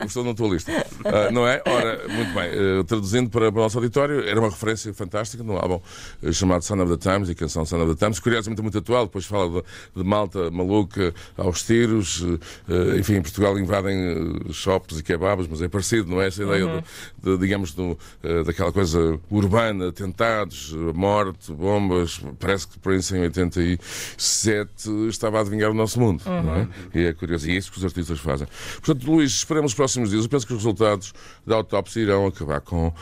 estou 0.06 0.24
na 0.24 0.34
tua 0.34 0.48
lista. 0.48 0.72
Ah, 1.04 1.30
não 1.30 1.46
é? 1.46 1.62
Ora, 1.66 2.00
muito 2.08 2.32
bem. 2.34 2.44
eh, 2.80 2.82
traduzindo 2.86 3.30
para 3.30 3.48
o 3.48 3.52
nosso 3.52 3.78
auditório, 3.78 4.26
era 4.26 4.38
uma 4.40 4.48
referência 4.48 4.92
fantástica 4.94 5.42
no 5.42 5.56
álbum 5.56 5.80
chamado 6.32 6.62
Son 6.62 6.80
of 6.82 6.96
the 6.96 7.10
Times 7.10 7.28
e 7.28 7.34
canção 7.34 7.64
Son 7.64 7.80
of 7.82 7.94
the 7.94 8.04
Times. 8.04 8.18
Curiosamente 8.20 8.62
muito 8.62 8.78
atual, 8.78 9.06
depois 9.06 9.26
fala 9.26 9.48
de, 9.50 10.02
de 10.02 10.08
malta 10.08 10.50
maluca 10.50 11.14
aos 11.36 11.62
tiros. 11.62 12.24
enfim, 12.98 13.14
em 13.16 13.22
Portugal 13.22 13.58
invadem 13.58 14.40
shops 14.52 14.98
e 14.98 15.02
kebabs, 15.02 15.46
mas 15.48 15.60
é 15.62 15.68
parecido, 15.68 16.08
não 16.10 16.20
é? 16.22 16.28
Essa 16.28 16.42
ideia, 16.42 16.82
de, 17.22 17.30
de, 17.32 17.38
digamos, 17.38 17.72
do, 17.74 17.98
daquela 18.46 18.72
coisa 18.72 19.18
urbana, 19.30 19.92
atentados, 20.44 20.72
morte, 20.94 21.52
bombas. 21.52 22.20
Parece 22.38 22.68
que 22.68 22.78
Prince 22.78 23.16
em 23.16 23.22
87 23.22 24.70
estava 25.08 25.38
a 25.38 25.40
adivinhar 25.40 25.70
o 25.70 25.74
nosso 25.74 25.98
mundo, 25.98 26.22
não 26.26 26.54
é? 26.54 26.68
E 26.94 27.04
é 27.06 27.12
curioso. 27.12 27.48
E 27.48 27.52
é 27.52 27.56
isso 27.56 27.72
que 27.72 27.78
os 27.78 27.84
artistas 27.84 28.18
fazem. 28.20 28.46
Portanto, 28.82 29.10
Luís, 29.10 29.32
esperemos 29.32 29.72
os 29.72 29.76
próximos 29.76 30.10
dias. 30.10 30.24
Eu 30.24 30.30
penso 30.30 30.46
que 30.46 30.52
os 30.52 30.58
resultados 30.58 31.12
da 31.46 31.56
autópsia 31.56 32.00
irão 32.00 32.26
acabar 32.26 32.60
com 32.60 32.92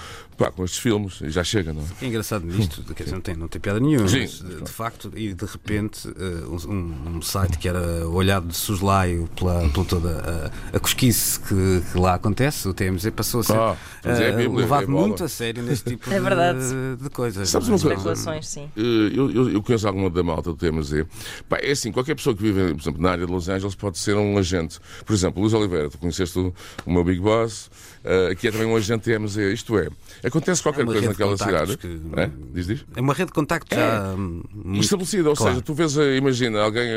Pá, 0.44 0.50
com 0.50 0.64
estes 0.64 0.80
filmes, 0.80 1.20
e 1.20 1.30
já 1.30 1.44
chega, 1.44 1.72
não 1.72 1.82
é? 1.82 2.04
É 2.04 2.08
engraçado 2.08 2.44
nisto, 2.46 2.82
quer 2.94 3.04
dizer, 3.04 3.14
não 3.14 3.20
tem, 3.22 3.34
não 3.37 3.49
tem 3.49 3.61
piada 3.61 3.78
nenhuma, 3.80 4.08
Sim. 4.08 4.20
mas 4.20 4.38
de, 4.40 4.62
de 4.62 4.70
facto, 4.70 5.12
e 5.14 5.32
de 5.34 5.44
repente, 5.44 6.08
eh, 6.08 6.46
um, 6.68 7.16
um 7.16 7.22
site 7.22 7.58
que 7.58 7.68
era 7.68 8.06
olhado 8.08 8.49
de 8.49 8.56
soslaio 8.56 9.28
pela, 9.37 9.68
pela 9.68 9.84
toda 9.84 10.50
a, 10.72 10.76
a 10.76 10.80
cosquice 10.80 11.38
que, 11.40 11.82
que 11.92 11.99
lá 11.99 12.14
acontece, 12.14 12.66
o 12.68 12.75
TMZ, 12.75 13.11
passou 13.14 13.40
a 13.40 13.44
ser 13.44 13.52
Ah, 13.56 13.76
é 14.04 14.11
eh, 14.11 14.44
é 14.44 14.49
levado 14.49 14.87
bola. 14.87 15.06
muito 15.06 15.22
a 15.25 15.28
sério 15.28 15.62
neste 15.62 15.90
tipo 15.90 16.11
É 16.11 16.14
de, 16.18 16.20
verdade. 16.20 16.58
de 17.00 17.11
coisas. 17.11 17.49
Sabes 17.49 17.68
é? 17.68 17.72
uma 17.72 17.78
coisa? 17.78 17.94
Especulações, 17.94 18.49
sim. 18.49 18.68
Eh, 18.76 19.12
Eu, 19.14 19.30
eu, 19.30 19.50
eu 19.50 19.62
conheço 19.62 19.87
alguma 19.87 20.08
da 20.11 20.22
malta 20.22 20.50
do 20.50 20.56
TMZ. 20.56 21.04
Pá, 21.49 21.58
é 21.58 21.70
assim, 21.72 21.92
qualquer 21.92 22.14
pessoa 22.16 22.34
que 22.34 22.42
vive, 22.42 22.75
por 22.75 22.80
exemplo, 22.80 23.00
na 23.02 23.11
área 23.11 23.26
de 23.26 23.32
Los 23.32 23.49
Angeles 23.49 23.75
pode 23.75 23.99
ser 23.99 24.16
um 24.16 24.38
agente. 24.38 24.78
Por 25.04 25.12
exemplo, 25.12 25.40
Luís 25.40 25.52
Oliveira, 25.54 25.88
tu 25.90 25.99
conheceste 25.99 26.38
o, 26.38 26.52
o 26.87 26.92
meu 26.92 27.04
Big 27.04 27.20
Boss, 27.20 27.70
eh, 28.04 28.34
que 28.34 28.49
é 28.49 28.50
também 28.50 28.66
um 28.66 28.75
agente 28.76 29.04
TMZ. 29.04 29.37
Isto 29.52 29.78
é, 29.78 29.88
acontece 30.32 30.62
qualquer 30.62 30.82
É 30.82 30.84
coisa 30.84 31.08
naquela 31.08 31.36
cidade. 31.36 31.76
contactos 31.76 31.76
que- 31.76 32.20
É? 32.20 32.30
Diz, 32.54 32.66
diz. 32.66 32.84
É 32.96 33.00
uma 33.00 33.12
rede 33.14 33.26
de 33.28 33.32
contacto 33.34 33.74
já 33.74 34.14
hum, 34.16 34.42
muito 34.52 34.82
Estabelecida, 34.84 35.28
ou 35.28 35.36
Claro. 35.36 35.52
seja, 35.54 35.62
tu 35.64 35.74
vês, 35.74 35.96
eh, 35.96 36.16
imagina, 36.16 36.60
alguém 36.60 36.88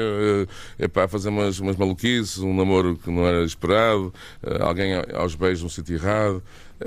é 0.80 1.08
fazer 1.08 1.30
umas, 1.30 1.60
umas 1.60 1.75
maluquices, 1.75 2.38
um 2.39 2.56
namoro 2.56 2.98
que 2.98 3.12
não 3.12 3.25
era 3.25 3.44
esperado, 3.44 4.13
eh, 4.42 4.58
alguém 4.62 4.94
aos 5.13 5.36
beijos 5.36 5.63
num 5.63 5.70
sítio 5.70 5.96
errado 5.96 6.42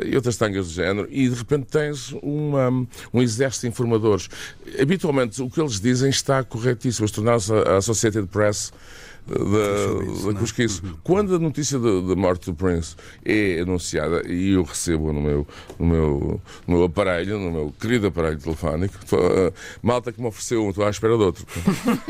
e 0.05 0.15
outras 0.17 0.37
tangas 0.37 0.67
do 0.67 0.73
género, 0.73 1.09
e 1.11 1.29
de 1.29 1.35
repente 1.35 1.67
tens 1.67 2.13
uma, 2.23 2.69
um 3.13 3.23
exército 3.23 3.63
de 3.63 3.69
informadores. 3.69 4.29
Habitualmente, 4.81 5.41
o 5.43 5.49
que 5.49 5.61
eles 5.61 5.81
dizem 5.81 6.11
está 6.11 6.43
corretíssimo, 6.45 7.05
eles 7.05 7.13
tornaram-se 7.13 7.53
a 7.53 7.77
Associated 7.79 8.27
Press 8.29 8.73
da, 9.29 10.33
da 10.33 10.39
cosquice. 10.39 10.81
Quando 11.03 11.35
a 11.35 11.39
notícia 11.39 11.79
da 11.79 12.17
morte 12.17 12.47
do 12.47 12.55
Prince 12.55 12.97
é 13.25 13.61
anunciada 13.61 14.23
e 14.27 14.53
eu 14.53 14.63
recebo 14.63 15.13
no 15.13 15.21
meu, 15.21 15.47
no 15.79 15.87
meu, 15.87 16.41
no 16.67 16.77
meu 16.77 16.85
aparelho, 16.85 17.39
no 17.39 17.51
meu 17.51 17.75
querido 17.79 18.07
aparelho 18.07 18.39
telefónico, 18.39 18.95
eh, 19.13 19.53
malta 19.83 20.13
que 20.13 20.21
me 20.21 20.27
ofereceu 20.27 20.65
um, 20.65 20.71
estou 20.71 20.85
à 20.85 20.91
espera 20.91 21.17
de 21.17 21.23
outro. 21.23 21.47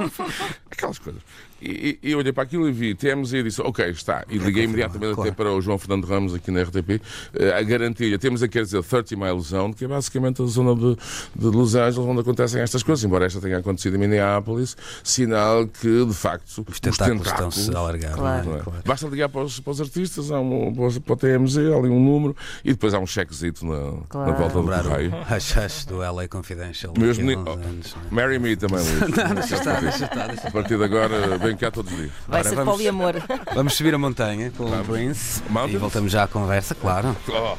Aquelas 0.71 0.99
coisas. 0.99 1.23
E, 1.61 1.99
e, 2.03 2.11
e 2.11 2.15
olhei 2.15 2.33
para 2.33 2.45
aquilo 2.45 2.69
e 2.69 2.73
vi 2.73 2.95
TMZ 2.95 3.33
e 3.33 3.43
disse, 3.43 3.61
ok, 3.61 3.89
está. 3.91 4.25
E 4.31 4.39
liguei 4.39 4.65
imediatamente 4.65 5.15
claro. 5.15 5.29
até 5.29 5.37
para 5.37 5.53
o 5.53 5.61
João 5.61 5.77
Fernando 5.77 6.05
Ramos 6.05 6.33
aqui 6.33 6.51
na 6.53 6.63
RTP 6.63 7.03
eh, 7.35 7.51
a 7.51 7.63
garantia. 7.63 8.17
Temos 8.19 8.43
a 8.43 8.49
quer 8.49 8.63
dizer 8.63 8.83
30 8.83 9.17
Mile 9.17 9.41
Zone, 9.41 9.75
que 9.75 9.85
é 9.85 9.89
basicamente 9.89 10.41
a 10.41 10.47
zona 10.47 10.75
de, 10.75 10.97
de 11.35 11.47
Los 11.47 11.75
Angeles 11.75 11.99
onde 11.99 12.21
acontecem 12.21 12.63
estas 12.63 12.83
coisas, 12.83 13.05
embora 13.05 13.27
esta 13.27 13.41
tenha 13.41 13.59
acontecido 13.59 13.97
em 13.97 13.99
Minneapolis, 13.99 14.77
sinal 15.03 15.67
que 15.67 16.07
de 16.07 16.15
facto 16.15 16.65
Os 16.69 16.79
tentáculos 17.17 17.57
estão-se 17.57 17.77
a 17.77 17.79
alargar. 17.81 18.13
Claro. 18.13 18.45
não 18.45 18.51
não 18.53 18.57
é? 18.57 18.61
é? 18.61 18.63
Claro. 18.65 18.83
Basta 18.85 19.07
ligar 19.09 19.29
para 19.29 19.43
os, 19.43 19.61
para 19.61 19.71
os 19.71 19.81
artistas, 19.81 20.31
há 20.31 20.41
um, 20.41 20.73
para 20.75 21.13
o 21.13 21.17
TMZ, 21.17 21.57
há 21.59 21.77
ali 21.77 21.89
um 21.89 22.01
número 22.03 22.37
e 22.65 22.73
depois 22.73 22.95
há 22.95 22.99
um 22.99 23.07
chequezito 23.07 23.67
na, 23.67 24.03
Claro. 24.09 24.31
na 24.33 24.37
volta 24.37 24.53
do 24.55 24.61
Lembrar 24.61 24.83
correio. 24.85 25.13
o 25.15 25.35
Hush 25.37 25.57
Hush 25.57 25.85
do 25.87 25.99
LA 25.99 26.29
Confidential. 26.29 26.93
Meus 26.99 27.17
daqui 27.19 27.33
a 27.33 27.37
meni- 27.37 27.51
uns 27.79 27.95
oh. 27.97 27.99
é? 27.99 28.15
Marry 28.15 28.39
me 28.39 28.57
também, 28.57 28.79
Luís. 28.79 28.99
Não, 29.17 29.35
deixa 29.35 29.55
estar, 29.57 29.81
deixa 29.81 30.05
estar, 30.05 30.27
deixa 30.29 30.49
A 30.49 30.51
partir 30.51 30.77
de 30.79 30.85
agora, 30.85 31.39
vem 31.39 31.57
cá 31.57 31.71
todos 31.71 31.91
os 31.93 31.99
dias. 31.99 32.11
Vai 32.27 32.41
Ora, 32.41 32.49
ser 32.49 32.55
vamos- 32.57 32.73
poliamor. 32.75 33.15
Vamos 33.55 33.75
subir 33.75 33.95
a 33.95 33.99
montanha 33.99 34.51
com 34.57 34.65
o 34.65 34.85
Prince 34.85 35.43
Mountains? 35.49 35.75
e 35.75 35.79
voltamos 35.79 36.13
já 36.13 36.25
à 36.25 36.29
conversa, 36.29 36.75
claro. 36.75 37.17
Oh, 37.29 37.57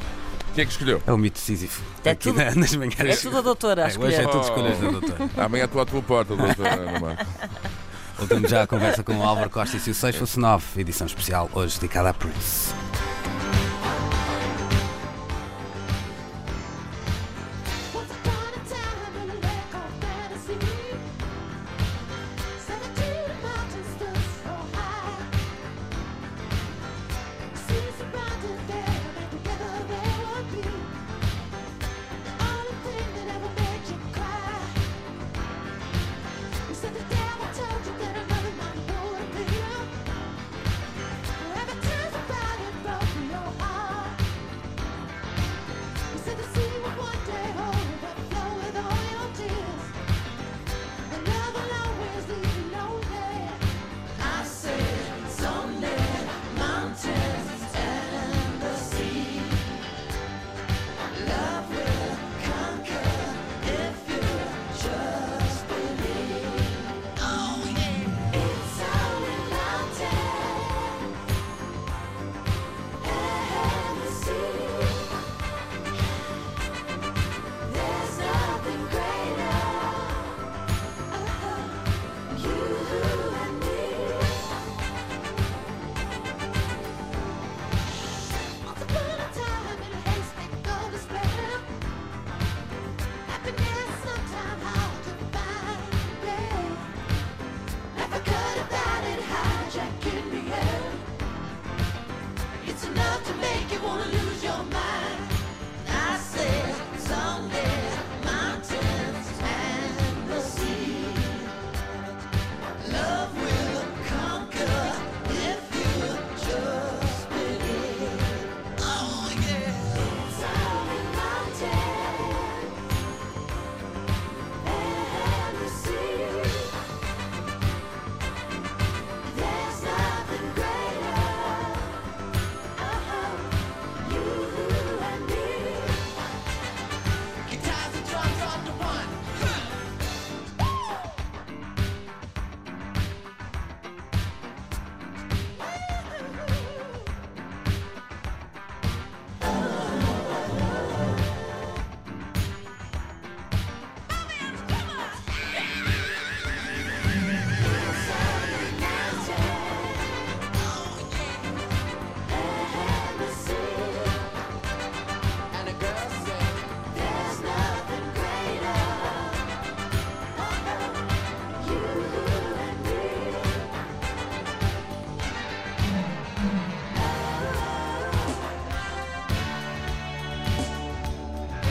quem 0.54 0.62
é 0.62 0.66
que 0.66 0.72
escolheu? 0.72 1.00
É 1.06 1.12
o 1.12 1.16
mito 1.18 1.34
decisivo. 1.38 1.80
É 2.04 2.10
Aqui 2.10 2.24
tudo- 2.28 2.38
na- 2.38 2.54
nas 2.54 2.74
manhãs. 2.74 2.98
É 3.00 3.16
tudo 3.16 3.38
a 3.38 3.40
doutora 3.40 3.84
a 3.86 3.88
É, 3.90 3.98
hoje 3.98 4.14
é 4.16 4.26
tudo 4.26 4.40
escolhas 4.42 4.78
da 4.80 4.90
doutora. 4.90 5.30
Amanhã 5.36 5.64
estou 5.64 5.80
à 5.80 5.86
tua 5.86 6.02
porta, 6.02 6.34
doutora 6.34 6.74
Ana 6.74 6.98
Marta. 7.00 7.26
Voltamos 8.20 8.50
já 8.50 8.64
à 8.64 8.66
conversa 8.66 9.02
com 9.02 9.16
o 9.16 9.22
Álvaro 9.22 9.48
Costa 9.48 9.78
e 9.78 9.90
o 9.90 9.94
6 9.94 10.16
fosse 10.16 10.38
9, 10.38 10.78
edição 10.78 11.06
especial 11.06 11.48
hoje 11.54 11.80
dedicada 11.80 12.10
a 12.10 12.14
Prince. 12.14 12.89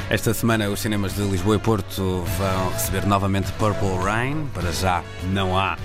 Esta 0.10 0.34
semana 0.34 0.68
os 0.70 0.80
cinemas 0.80 1.14
de 1.14 1.22
Lisboa 1.22 1.56
e 1.56 1.60
Porto 1.60 2.24
vão 2.38 2.70
receber 2.72 3.06
novamente 3.06 3.52
Purple 3.54 3.96
Rain. 4.04 4.48
Para 4.54 4.72
já 4.72 5.04
não 5.26 5.56
há 5.58 5.78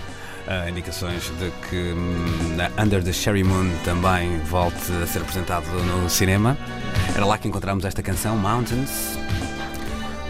ah, 0.47 0.69
indicações 0.69 1.31
de 1.39 1.51
que 1.69 1.93
hum, 1.93 2.57
Under 2.83 3.05
the 3.05 3.13
Cherry 3.13 3.45
Moon 3.45 3.71
também 3.85 4.39
volte 4.45 4.91
a 5.03 5.07
ser 5.07 5.21
apresentado 5.21 5.67
no 5.67 6.09
cinema. 6.09 6.57
Era 7.15 7.27
lá 7.27 7.37
que 7.37 7.47
encontramos 7.49 7.85
esta 7.85 8.03
canção, 8.03 8.37
Mountains. 8.37 9.19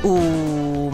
O... 0.03 0.91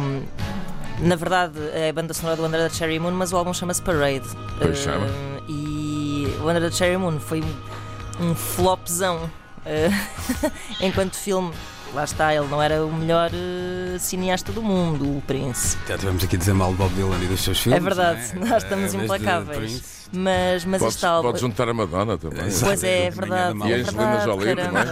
Na 1.01 1.17
verdade, 1.17 1.59
é 1.73 1.89
a 1.89 1.93
banda 1.95 2.13
sonora 2.13 2.37
do 2.37 2.45
Under 2.45 2.61
the 2.61 2.69
Cherry 2.69 2.99
Moon, 2.99 3.13
mas 3.13 3.33
o 3.33 3.37
álbum 3.39 3.55
chama-se 3.55 3.81
Parade. 3.81 4.29
Pois 4.59 4.79
Eh, 4.79 4.83
chama. 4.85 5.07
E 5.49 6.27
o 6.43 6.49
Under 6.49 6.61
the 6.61 6.71
Cherry 6.71 6.99
Moon 6.99 7.19
foi 7.19 7.41
um, 7.41 8.27
um 8.31 8.35
flopzão. 8.35 9.31
eh, 9.65 9.89
enquanto 10.83 11.17
filme, 11.17 11.51
lá 11.95 12.05
está, 12.05 12.35
ele 12.35 12.47
não 12.49 12.63
era 12.63 12.85
o 12.85 12.93
melhor 12.93 13.31
eh, 13.33 13.99
cineasta 13.99 14.53
do 14.53 14.63
mundo, 14.63 15.19
o 15.19 15.23
Prince. 15.27 15.77
Já 15.89 15.99
tivemos 15.99 16.23
aqui 16.25 16.37
a 16.37 16.39
dizer 16.39 16.55
mal 16.55 16.71
de 16.71 16.77
Bob 16.79 16.95
Dylan 16.95 17.19
e 17.23 17.27
dos 17.27 17.41
seus 17.43 17.59
filmes. 17.61 17.79
É 17.79 17.83
verdade, 17.83 18.21
é? 18.33 18.39
nós 18.45 18.63
estamos 18.63 18.91
de 18.93 18.97
implacáveis. 18.99 20.01
Mas, 20.13 20.65
mas 20.65 20.81
Podes, 20.81 20.97
este 20.97 21.07
álbum. 21.07 21.29
podes 21.29 21.41
juntar 21.41 21.69
a 21.69 21.73
Madonna 21.75 22.19
também. 22.19 22.45
Exato. 22.47 22.65
Pois 22.67 22.83
é, 22.83 23.05
é 23.07 23.11
verdade. 23.11 23.53
anda 23.57 23.69
E 23.69 23.73
a 23.75 23.77
é 23.77 23.81
Angelina 23.81 24.21
Jolie 24.25 24.57
também. 24.57 24.83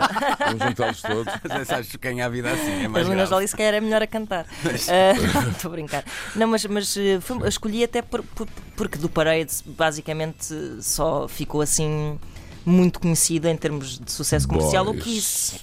Vamos 0.46 0.64
juntá-los 0.68 1.02
todos. 1.02 1.34
Mas 1.48 1.66
sabes 1.68 1.88
que 1.88 1.98
ganha 1.98 2.26
a 2.26 2.28
vida 2.28 2.52
assim, 2.52 2.70
é 2.70 2.86
A 2.86 2.88
Angelina. 2.88 3.26
Jolie 3.26 3.48
se 3.48 3.56
calhar 3.56 3.74
é 3.74 3.80
melhor 3.80 4.00
a 4.00 4.06
cantar. 4.06 4.46
Ah, 4.88 5.48
Estou 5.50 5.70
a 5.70 5.72
brincar. 5.72 6.04
Não, 6.36 6.46
mas, 6.46 6.64
mas 6.66 6.96
eh, 6.96 7.18
foi- 7.20 7.48
escolhi 7.48 7.82
até 7.82 8.00
por- 8.00 8.22
por- 8.22 8.46
porque 8.76 8.96
do 8.96 9.08
Parade 9.08 9.50
basicamente 9.66 10.54
só 10.80 11.26
ficou 11.26 11.60
assim 11.62 12.16
muito 12.64 13.00
conhecido 13.00 13.48
em 13.48 13.56
termos 13.56 13.98
de 13.98 14.12
sucesso 14.12 14.46
comercial 14.46 14.84
o 14.86 14.92
Boys. 14.92 15.02
Kiss. 15.02 15.60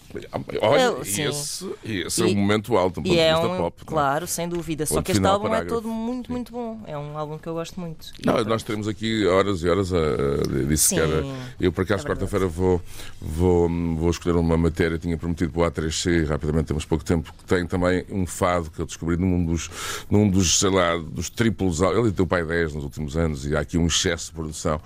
Olha, 0.62 0.82
Eu- 0.82 1.02
e 1.02 1.06
sim. 1.06 1.24
esse, 1.24 1.70
e 1.84 1.98
esse 2.02 2.22
é 2.22 2.26
o 2.26 2.30
E- 2.30 2.36
momento 2.36 2.76
alto 2.78 3.02
do 3.02 3.10
ponto 3.10 3.20
é 3.20 3.38
um, 3.38 3.58
pop. 3.58 3.78
é? 3.82 3.86
claro, 3.86 4.28
sem 4.28 4.48
dúvida. 4.48 4.86
Só 4.86 4.96
Ponto 4.96 5.06
que 5.06 5.12
este 5.12 5.26
álbum 5.26 5.48
é 5.48 5.50
parágrafo. 5.50 5.76
todo 5.82 5.88
muito, 5.90 6.32
muito 6.32 6.52
bom. 6.52 6.80
É 6.88 6.98
um 6.98 7.18
álbum 7.18 7.38
que 7.38 7.48
eu 7.48 7.54
gosto 7.54 7.80
muito. 7.80 8.08
Não, 8.26 8.44
nós 8.46 8.64
teremos 8.64 8.88
aqui 8.88 9.26
horas 9.26 9.62
e 9.64 9.70
horas 9.70 9.94
a, 9.94 9.98
a 9.98 10.64
disse 10.68 10.90
Sim, 10.90 10.96
que 10.96 11.02
era. 11.02 11.24
Eu, 11.60 11.72
por 11.72 11.82
acaso, 11.84 12.06
é 12.06 12.10
quarta-feira 12.10 12.48
vou, 12.48 12.82
vou, 13.22 13.70
vou 13.96 14.10
escolher 14.10 14.36
uma 14.38 14.58
matéria, 14.58 14.98
tinha 14.98 15.18
prometido 15.18 15.52
para 15.52 15.62
o 15.68 15.72
A3C, 15.72 16.24
e 16.24 16.26
rapidamente 16.26 16.66
temos 16.68 16.86
pouco 16.86 17.04
tempo, 17.04 17.34
que 17.38 17.44
tem 17.46 17.66
também 17.66 18.06
um 18.10 18.26
fado 18.26 18.70
que 18.72 18.80
eu 18.80 18.86
descobri 18.86 19.18
num 19.18 19.46
dos, 19.46 19.70
num 20.10 20.30
dos 20.30 20.60
sei 20.60 20.70
lá, 20.70 20.98
dos 20.98 21.30
triplos. 21.30 21.82
Ele 21.82 22.12
tem 22.12 22.24
o 22.24 22.28
pai 22.28 22.44
10 22.46 22.74
nos 22.76 22.84
últimos 22.84 23.16
anos 23.18 23.46
e 23.46 23.56
há 23.56 23.60
aqui 23.60 23.78
um 23.78 23.88
excesso 23.88 24.28
de 24.28 24.34
produção 24.34 24.80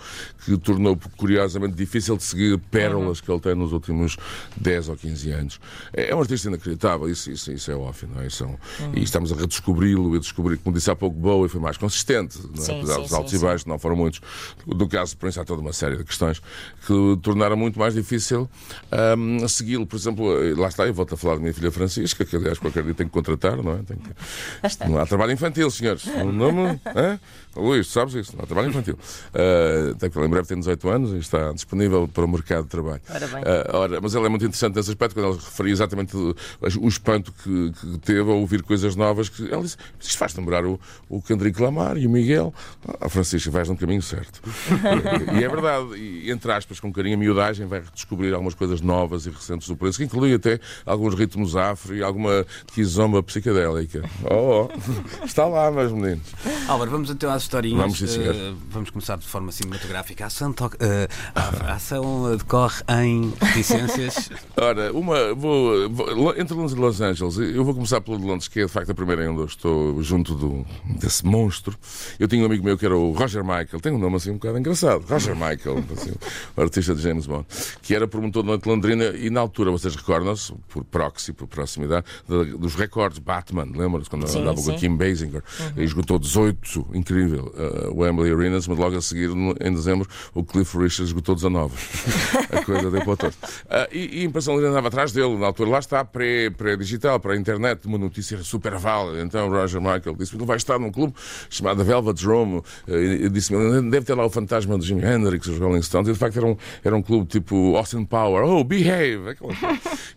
que 0.45 0.57
tornou 0.57 0.97
curiosamente 1.17 1.73
difícil 1.75 2.17
de 2.17 2.23
seguir 2.23 2.57
pérolas 2.71 3.21
que 3.21 3.29
ele 3.31 3.39
tem 3.39 3.55
nos 3.55 3.71
últimos 3.73 4.17
10 4.57 4.89
ou 4.89 4.95
15 4.95 5.18
anos. 5.27 5.59
É, 5.93 6.09
é 6.09 6.15
um 6.15 6.19
artista 6.19 6.47
inacreditável, 6.47 7.09
isso, 7.09 7.29
isso, 7.31 7.51
isso 7.51 7.71
é 7.71 7.75
óbvio, 7.75 8.09
não 8.13 8.21
é? 8.21 8.27
Isso 8.27 8.43
é 8.43 8.47
um- 8.47 8.57
E 8.93 9.03
estamos 9.03 9.31
a 9.31 9.35
redescobri-lo 9.35 10.15
e 10.15 10.19
descobrir, 10.19 10.57
como 10.57 10.75
disse 10.75 10.89
há 10.89 10.95
pouco, 10.95 11.17
Bowie 11.17 11.49
foi 11.49 11.59
mais 11.59 11.77
consistente, 11.77 12.37
é? 12.37 12.61
Sim, 12.61 12.77
apesar 12.79 12.95
sim, 12.95 13.01
dos 13.01 13.09
sim, 13.09 13.15
altos 13.15 13.33
e 13.33 13.37
sim. 13.39 13.45
baixos, 13.45 13.65
não 13.65 13.77
foram 13.79 13.95
muitos. 13.95 14.21
No 14.65 14.87
caso 14.87 15.11
de 15.11 15.17
Prince, 15.17 15.39
há 15.39 15.45
toda 15.45 15.61
uma 15.61 15.73
série 15.73 15.97
de 15.97 16.03
questões 16.03 16.39
que 16.85 17.17
tornaram 17.21 17.57
muito 17.57 17.77
mais 17.79 17.93
difícil 17.93 18.49
ahm, 18.91 19.47
segui-lo. 19.47 19.85
Por 19.85 19.95
exemplo, 19.95 20.25
lá 20.59 20.67
está, 20.67 20.85
eu 20.87 20.93
volto 20.93 21.13
a 21.13 21.17
falar 21.17 21.35
da 21.35 21.41
minha 21.41 21.53
filha 21.53 21.71
Francisca, 21.71 22.23
que 22.25 22.35
aliás 22.35 22.57
qualquer 22.59 22.83
dia 22.83 22.93
tem 22.93 23.07
que 23.07 23.13
contratar, 23.13 23.57
não 23.57 23.73
é? 23.73 23.79
Que... 23.83 24.87
Não 24.89 24.97
há 24.99 25.05
trabalho 25.05 25.31
infantil, 25.31 25.69
senhores. 25.71 26.05
O 26.07 26.31
nome. 26.31 26.79
é? 26.85 27.19
Luís, 27.55 27.87
sabes 27.87 28.13
isso? 28.13 28.35
Não 28.35 28.43
há 28.43 28.47
trabalho 28.47 28.69
infantil. 28.69 28.97
Ah, 29.33 29.95
tem 29.97 30.09
que 30.09 30.19
em 30.19 30.29
breve 30.29 30.47
tem 30.47 30.59
18 30.59 30.89
anos 30.89 31.11
e 31.11 31.17
está 31.17 31.51
disponível 31.51 32.07
para 32.07 32.23
o 32.25 32.27
mercado 32.27 32.63
de 32.63 32.69
trabalho. 32.69 33.01
Ora 33.09 33.27
bem. 33.27 33.43
Ah, 33.45 33.77
ora, 33.77 33.99
mas 34.01 34.13
ele 34.13 34.25
é 34.25 34.29
muito 34.29 34.45
interessante 34.45 34.75
nesse 34.75 34.89
aspecto, 34.91 35.08
quando 35.13 35.27
ele 35.27 35.35
referia 35.35 35.73
exatamente 35.73 36.15
o, 36.15 36.87
espanto 36.87 37.31
que, 37.31 37.71
que 37.71 37.99
teve 37.99 38.21
a 38.21 38.33
ouvir 38.33 38.61
coisas 38.63 38.95
novas. 38.95 39.29
Que 39.29 39.43
ele 39.43 39.61
disse: 39.61 39.77
Isto 39.99 40.17
faz 40.17 40.35
lembrar 40.35 40.65
o, 40.65 40.79
o 41.07 41.21
Kendrick 41.21 41.61
Lamar 41.61 41.97
e 41.97 42.07
o 42.07 42.09
Miguel. 42.09 42.53
Ah, 42.99 43.09
Francisco, 43.09 43.51
vais 43.51 43.69
no 43.69 43.77
caminho 43.77 44.01
certo. 44.01 44.41
e 45.33 45.43
é 45.43 45.47
verdade, 45.47 45.95
e, 45.95 46.31
entre 46.31 46.51
aspas, 46.51 46.79
com 46.79 46.91
carinho, 46.91 47.15
a 47.15 47.19
miudagem 47.19 47.65
vai 47.67 47.81
redescobrir 47.81 48.33
algumas 48.33 48.53
coisas 48.53 48.81
novas 48.81 49.25
e 49.25 49.29
recentes 49.29 49.67
do 49.67 49.75
preço, 49.75 49.97
que 49.97 50.03
inclui 50.03 50.33
até 50.33 50.59
alguns 50.85 51.15
ritmos 51.15 51.55
afro 51.55 51.95
e 51.95 52.03
alguma 52.03 52.45
kizomba 52.73 53.21
psicadélica. 53.23 54.03
Oh, 54.29 54.67
oh. 54.69 55.25
está 55.25 55.45
lá, 55.45 55.71
meus 55.71 55.91
meninos. 55.91 56.23
Álvaro, 56.67 56.91
vamos 56.91 57.09
então 57.09 57.31
às 57.31 57.43
historinhas. 57.43 57.79
Vamos. 57.79 58.17
Eh, 58.17 58.53
vamos 58.69 58.89
começar 58.89 59.17
de 59.17 59.27
forma 59.27 59.51
cinematográfica. 59.51 60.25
A 60.25 60.27
ação, 60.27 60.53
to- 60.53 60.71
eh, 60.79 61.07
a 61.35 61.73
ação 61.73 62.35
decorre 62.37 62.83
em 63.01 63.33
reticências. 63.41 64.29
Ora, 64.55 64.91
uma, 64.99 65.33
vou, 65.33 65.89
vou- 65.89 66.35
entre 66.37 66.53
Londres 66.53 66.73
e 66.77 66.79
Los 66.79 67.01
Angeles, 67.01 67.37
eu 67.37 67.63
vou 67.63 67.73
começar 67.73 68.01
pelo 68.01 68.17
de 68.17 68.25
Londres, 68.25 68.47
que 68.47 68.59
é 68.61 68.65
de 68.65 68.71
facto 68.71 68.91
a 68.91 68.93
primeira 68.95 69.23
em 69.25 69.29
onde 69.29 69.39
eu 69.41 69.45
estou 69.45 70.01
junto 70.03 70.35
do, 70.35 70.65
desse 70.99 71.25
monstro. 71.25 71.77
Eu 72.19 72.27
tinha 72.27 72.41
um 72.41 72.45
amigo 72.45 72.63
meu 72.63 72.77
que 72.77 72.85
era 72.85 72.95
o 72.97 73.11
Roger 73.11 73.43
Michael, 73.43 73.79
tem 73.81 73.91
um 73.91 73.97
nome 73.97 74.15
assim 74.17 74.31
um 74.31 74.35
bocado 74.35 74.57
engraçado, 74.59 75.05
Roger 75.07 75.35
Michael, 75.35 75.83
assim, 75.93 76.11
o 76.55 76.61
artista 76.61 76.93
de 76.95 77.01
James 77.01 77.25
Bond, 77.25 77.45
que 77.81 77.93
era 77.95 78.07
promotor 78.07 78.43
da 78.43 78.49
noite 78.49 78.65
londrina 78.67 79.05
e 79.05 79.29
na 79.29 79.39
altura, 79.39 79.71
vocês 79.71 79.95
recordam-se, 79.95 80.53
por 80.69 80.83
proxy, 80.83 81.33
por 81.33 81.47
proximidade, 81.47 82.05
da- 82.27 82.43
dos 82.43 82.75
recordes 82.75 83.19
Batman, 83.19 83.67
lembram-se 83.75 84.09
quando 84.09 84.27
Sim, 84.27 84.39
andava 84.41 84.55
com 84.57 84.63
sim. 84.63 84.73
a 84.75 84.77
Kim 84.77 84.95
Basinger, 84.95 85.43
e 85.77 85.83
esgotou 85.83 86.19
18, 86.19 86.87
incrível, 86.93 87.53
uh, 87.55 87.99
Wembley 88.01 88.31
Arenas, 88.33 88.67
mas 88.67 88.77
logo 88.77 88.95
a 88.97 89.01
seguir, 89.01 89.29
em 89.29 89.73
dezembro, 89.73 90.07
o 90.33 90.43
Cliff 90.43 90.77
Richard 90.77 91.03
esgotou 91.09 91.35
19. 91.35 91.73
a 92.51 92.63
coisa 92.63 92.89
deu 92.91 93.01
para 93.05 93.27
o. 93.27 93.33
Ah, 93.69 93.87
e, 93.91 94.19
e 94.19 94.21
a 94.21 94.23
impressão 94.25 94.55
Lira 94.55 94.71
andava 94.79 94.87
atrás 94.87 95.11
dele, 95.11 95.37
na 95.37 95.47
altura 95.47 95.69
lá 95.69 95.79
está, 95.79 96.03
pré- 96.05 96.49
pré-digital, 96.49 97.19
pré-internet, 97.19 97.85
uma 97.85 97.97
notícia 97.97 98.37
super 98.43 98.75
válida. 98.77 99.21
Então 99.21 99.49
Roger 99.49 99.81
Michael 99.81 100.15
disse: 100.17 100.35
ele 100.35 100.45
vai 100.45 100.57
estar 100.57 100.79
num 100.79 100.91
clube 100.91 101.13
chamado 101.49 101.83
Velvet 101.83 102.25
Room. 102.25 102.61
Eh, 102.87 103.25
E 103.25 103.29
disse-me: 103.29 103.59
ele 103.77 103.89
deve 103.89 104.05
ter 104.05 104.13
lá 104.15 104.25
o 104.25 104.29
fantasma 104.29 104.77
de 104.79 104.85
Jimi 104.85 105.03
Hendrix, 105.03 105.45
os 105.47 105.57
Rolling 105.59 105.81
Stones. 105.81 106.07
E 106.09 106.13
de 106.13 106.17
facto 106.17 106.37
era 106.37 106.45
um, 106.45 106.55
era 106.83 106.95
um 106.95 107.01
clube 107.01 107.27
tipo 107.27 107.75
Austin 107.75 108.05
Power, 108.05 108.43
oh, 108.45 108.63
behave. 108.63 109.35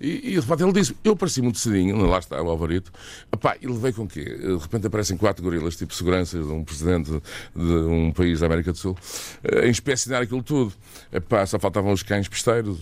E, 0.01 0.33
e 0.33 0.40
de 0.40 0.42
facto 0.42 0.62
ele 0.62 0.72
disse: 0.72 0.94
eu 1.05 1.16
pareci 1.16 1.42
muito 1.42 1.59
cedinho, 1.59 1.96
lá 2.07 2.18
está 2.18 2.40
o 2.40 2.48
Alvarito. 2.48 2.92
Epá, 3.33 3.57
e 3.61 3.66
levei 3.66 3.92
com 3.92 4.03
o 4.05 4.09
quê? 4.09 4.25
De 4.25 4.57
repente 4.57 4.87
aparecem 4.87 5.16
quatro 5.16 5.42
gorilas, 5.42 5.77
tipo 5.77 5.92
seguranças 5.94 6.46
de 6.46 6.53
um 6.53 6.62
presidente 6.64 7.11
de 7.55 7.62
um 7.72 8.12
país 8.12 8.40
da 8.40 8.46
América 8.46 8.72
do 8.72 8.79
Sul, 8.79 8.96
eh, 9.42 9.64
a 9.64 9.68
inspecionar 9.68 10.22
aquilo 10.22 10.42
tudo. 10.42 10.72
Epá, 11.12 11.44
só 11.46 11.59
faltavam 11.59 11.92
os 11.92 12.03
cães 12.03 12.29
pesteiros. 12.29 12.79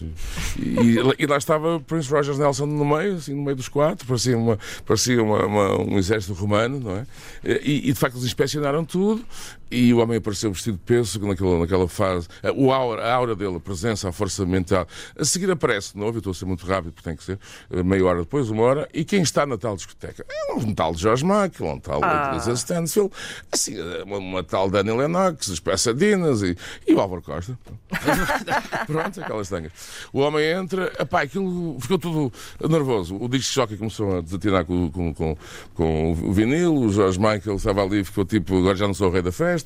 E, 0.58 0.62
e- 0.62 1.14
e 1.20 1.26
lá 1.26 1.36
estava 1.36 1.69
Prince 1.78 2.10
Rogers 2.10 2.38
Nelson 2.38 2.66
no 2.66 2.84
meio, 2.84 3.14
assim, 3.16 3.34
no 3.34 3.42
meio 3.42 3.54
dos 3.56 3.68
quatro, 3.68 4.06
parecia, 4.06 4.36
uma, 4.36 4.58
parecia 4.86 5.22
uma- 5.22 5.46
uma- 5.46 5.80
um 5.82 5.98
exército 5.98 6.32
romano, 6.32 6.80
não 6.80 6.96
é? 6.96 7.06
E, 7.44 7.88
e, 7.90 7.92
de 7.92 7.94
facto 7.94 8.14
eles 8.16 8.24
inspecionaram 8.26 8.84
tudo 8.84 9.22
e 9.70 9.92
o 9.94 9.98
homem 9.98 10.16
apareceu 10.18 10.52
vestido 10.52 10.76
de 10.78 10.82
peso 10.84 11.20
naquela, 11.26 11.58
naquela 11.60 11.86
fase. 11.88 12.26
Eh, 12.42 12.50
O 12.52 12.72
aura, 12.72 13.04
a 13.04 13.14
aura 13.14 13.36
dele, 13.36 13.56
a 13.56 13.60
presença, 13.60 14.08
a 14.08 14.12
força 14.12 14.44
mental. 14.44 14.86
A 15.18 15.24
seguir 15.24 15.50
aparece 15.50 15.92
de 15.92 15.98
novo, 15.98 16.16
eu 16.16 16.18
estou 16.18 16.30
a 16.32 16.34
ser 16.34 16.44
muito 16.46 16.66
rápido 16.66 16.92
porque 16.92 17.08
tem 17.08 17.16
que 17.16 17.22
ser, 17.24 17.38
eh, 17.70 17.82
meia 17.82 18.04
hora 18.04 18.20
depois, 18.20 18.50
uma 18.50 18.62
hora, 18.62 18.88
e 18.92 19.04
quem 19.04 19.22
está 19.22 19.46
na 19.46 19.56
tal 19.56 19.76
discoteca? 19.76 20.24
É 20.28 20.54
um 20.54 20.74
tal 20.74 20.94
George 20.94 21.24
Michael, 21.24 21.74
um 21.74 21.78
tal 21.78 22.00
Ah. 22.02 22.32
Lisa 22.34 22.52
Stansfield, 22.52 23.12
assim, 23.52 23.78
eh, 23.78 24.02
uma, 24.04 24.18
uma 24.18 24.42
tal 24.42 24.68
Dani 24.70 24.90
Lennox, 24.92 25.48
os 25.48 25.60
Passadinas 25.60 26.42
e, 26.42 26.56
e 26.86 26.94
o 26.94 27.00
Álvaro 27.00 27.22
Costa. 27.22 27.58
Pronto, 28.86 29.20
aquelas 29.20 29.48
tangas. 29.48 29.72
O 30.12 30.20
homem 30.20 30.44
entra, 30.44 30.92
epá, 30.98 31.22
aquilo 31.22 31.76
ficou 31.80 31.98
tudo 31.98 32.32
nervoso. 32.68 33.16
O 33.20 33.28
disco 33.28 33.52
jockey 33.54 33.76
começou 33.76 34.18
a 34.18 34.20
desatinar 34.20 34.64
com, 34.64 34.90
com, 34.90 35.14
com, 35.14 35.36
com 35.74 36.12
o 36.12 36.32
vinil, 36.32 36.74
o 36.74 36.90
George 36.92 37.18
Michael 37.18 37.56
estava 37.56 37.82
ali, 37.82 38.02
ficou 38.04 38.24
tipo, 38.24 38.58
agora 38.58 38.76
já 38.76 38.86
não 38.86 38.94
sou 38.94 39.08
o 39.08 39.12
rei 39.12 39.22
da 39.22 39.32
festa. 39.32 39.59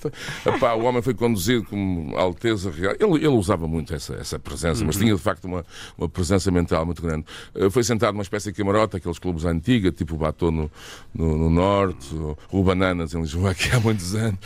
Epá, 0.46 0.74
o 0.74 0.84
homem 0.84 1.02
foi 1.02 1.14
conduzido 1.14 1.64
com 1.64 2.12
alteza 2.16 2.70
real. 2.70 2.94
Ele, 2.98 3.16
ele 3.18 3.28
usava 3.28 3.66
muito 3.66 3.94
essa, 3.94 4.14
essa 4.14 4.38
presença, 4.38 4.84
mas 4.84 4.96
tinha 4.96 5.14
de 5.14 5.20
facto 5.20 5.44
uma, 5.44 5.64
uma 5.96 6.08
presença 6.08 6.50
mental 6.50 6.84
muito 6.86 7.02
grande. 7.02 7.24
Eh, 7.54 7.70
Foi 7.70 7.82
sentado 7.82 8.12
numa 8.14 8.22
espécie 8.22 8.52
de 8.52 8.56
camarote, 8.56 8.96
aqueles 8.96 9.18
clubes 9.18 9.44
antigos, 9.44 9.92
tipo 9.92 10.14
o 10.14 10.18
Batom 10.18 10.50
no, 10.50 10.70
no, 11.14 11.38
no 11.38 11.50
Norte, 11.50 12.14
o 12.50 12.62
Bananas 12.62 13.14
em 13.14 13.20
Lisboa, 13.20 13.50
aqui 13.52 13.70
há 13.74 13.80
muitos 13.80 14.14
anos. 14.14 14.38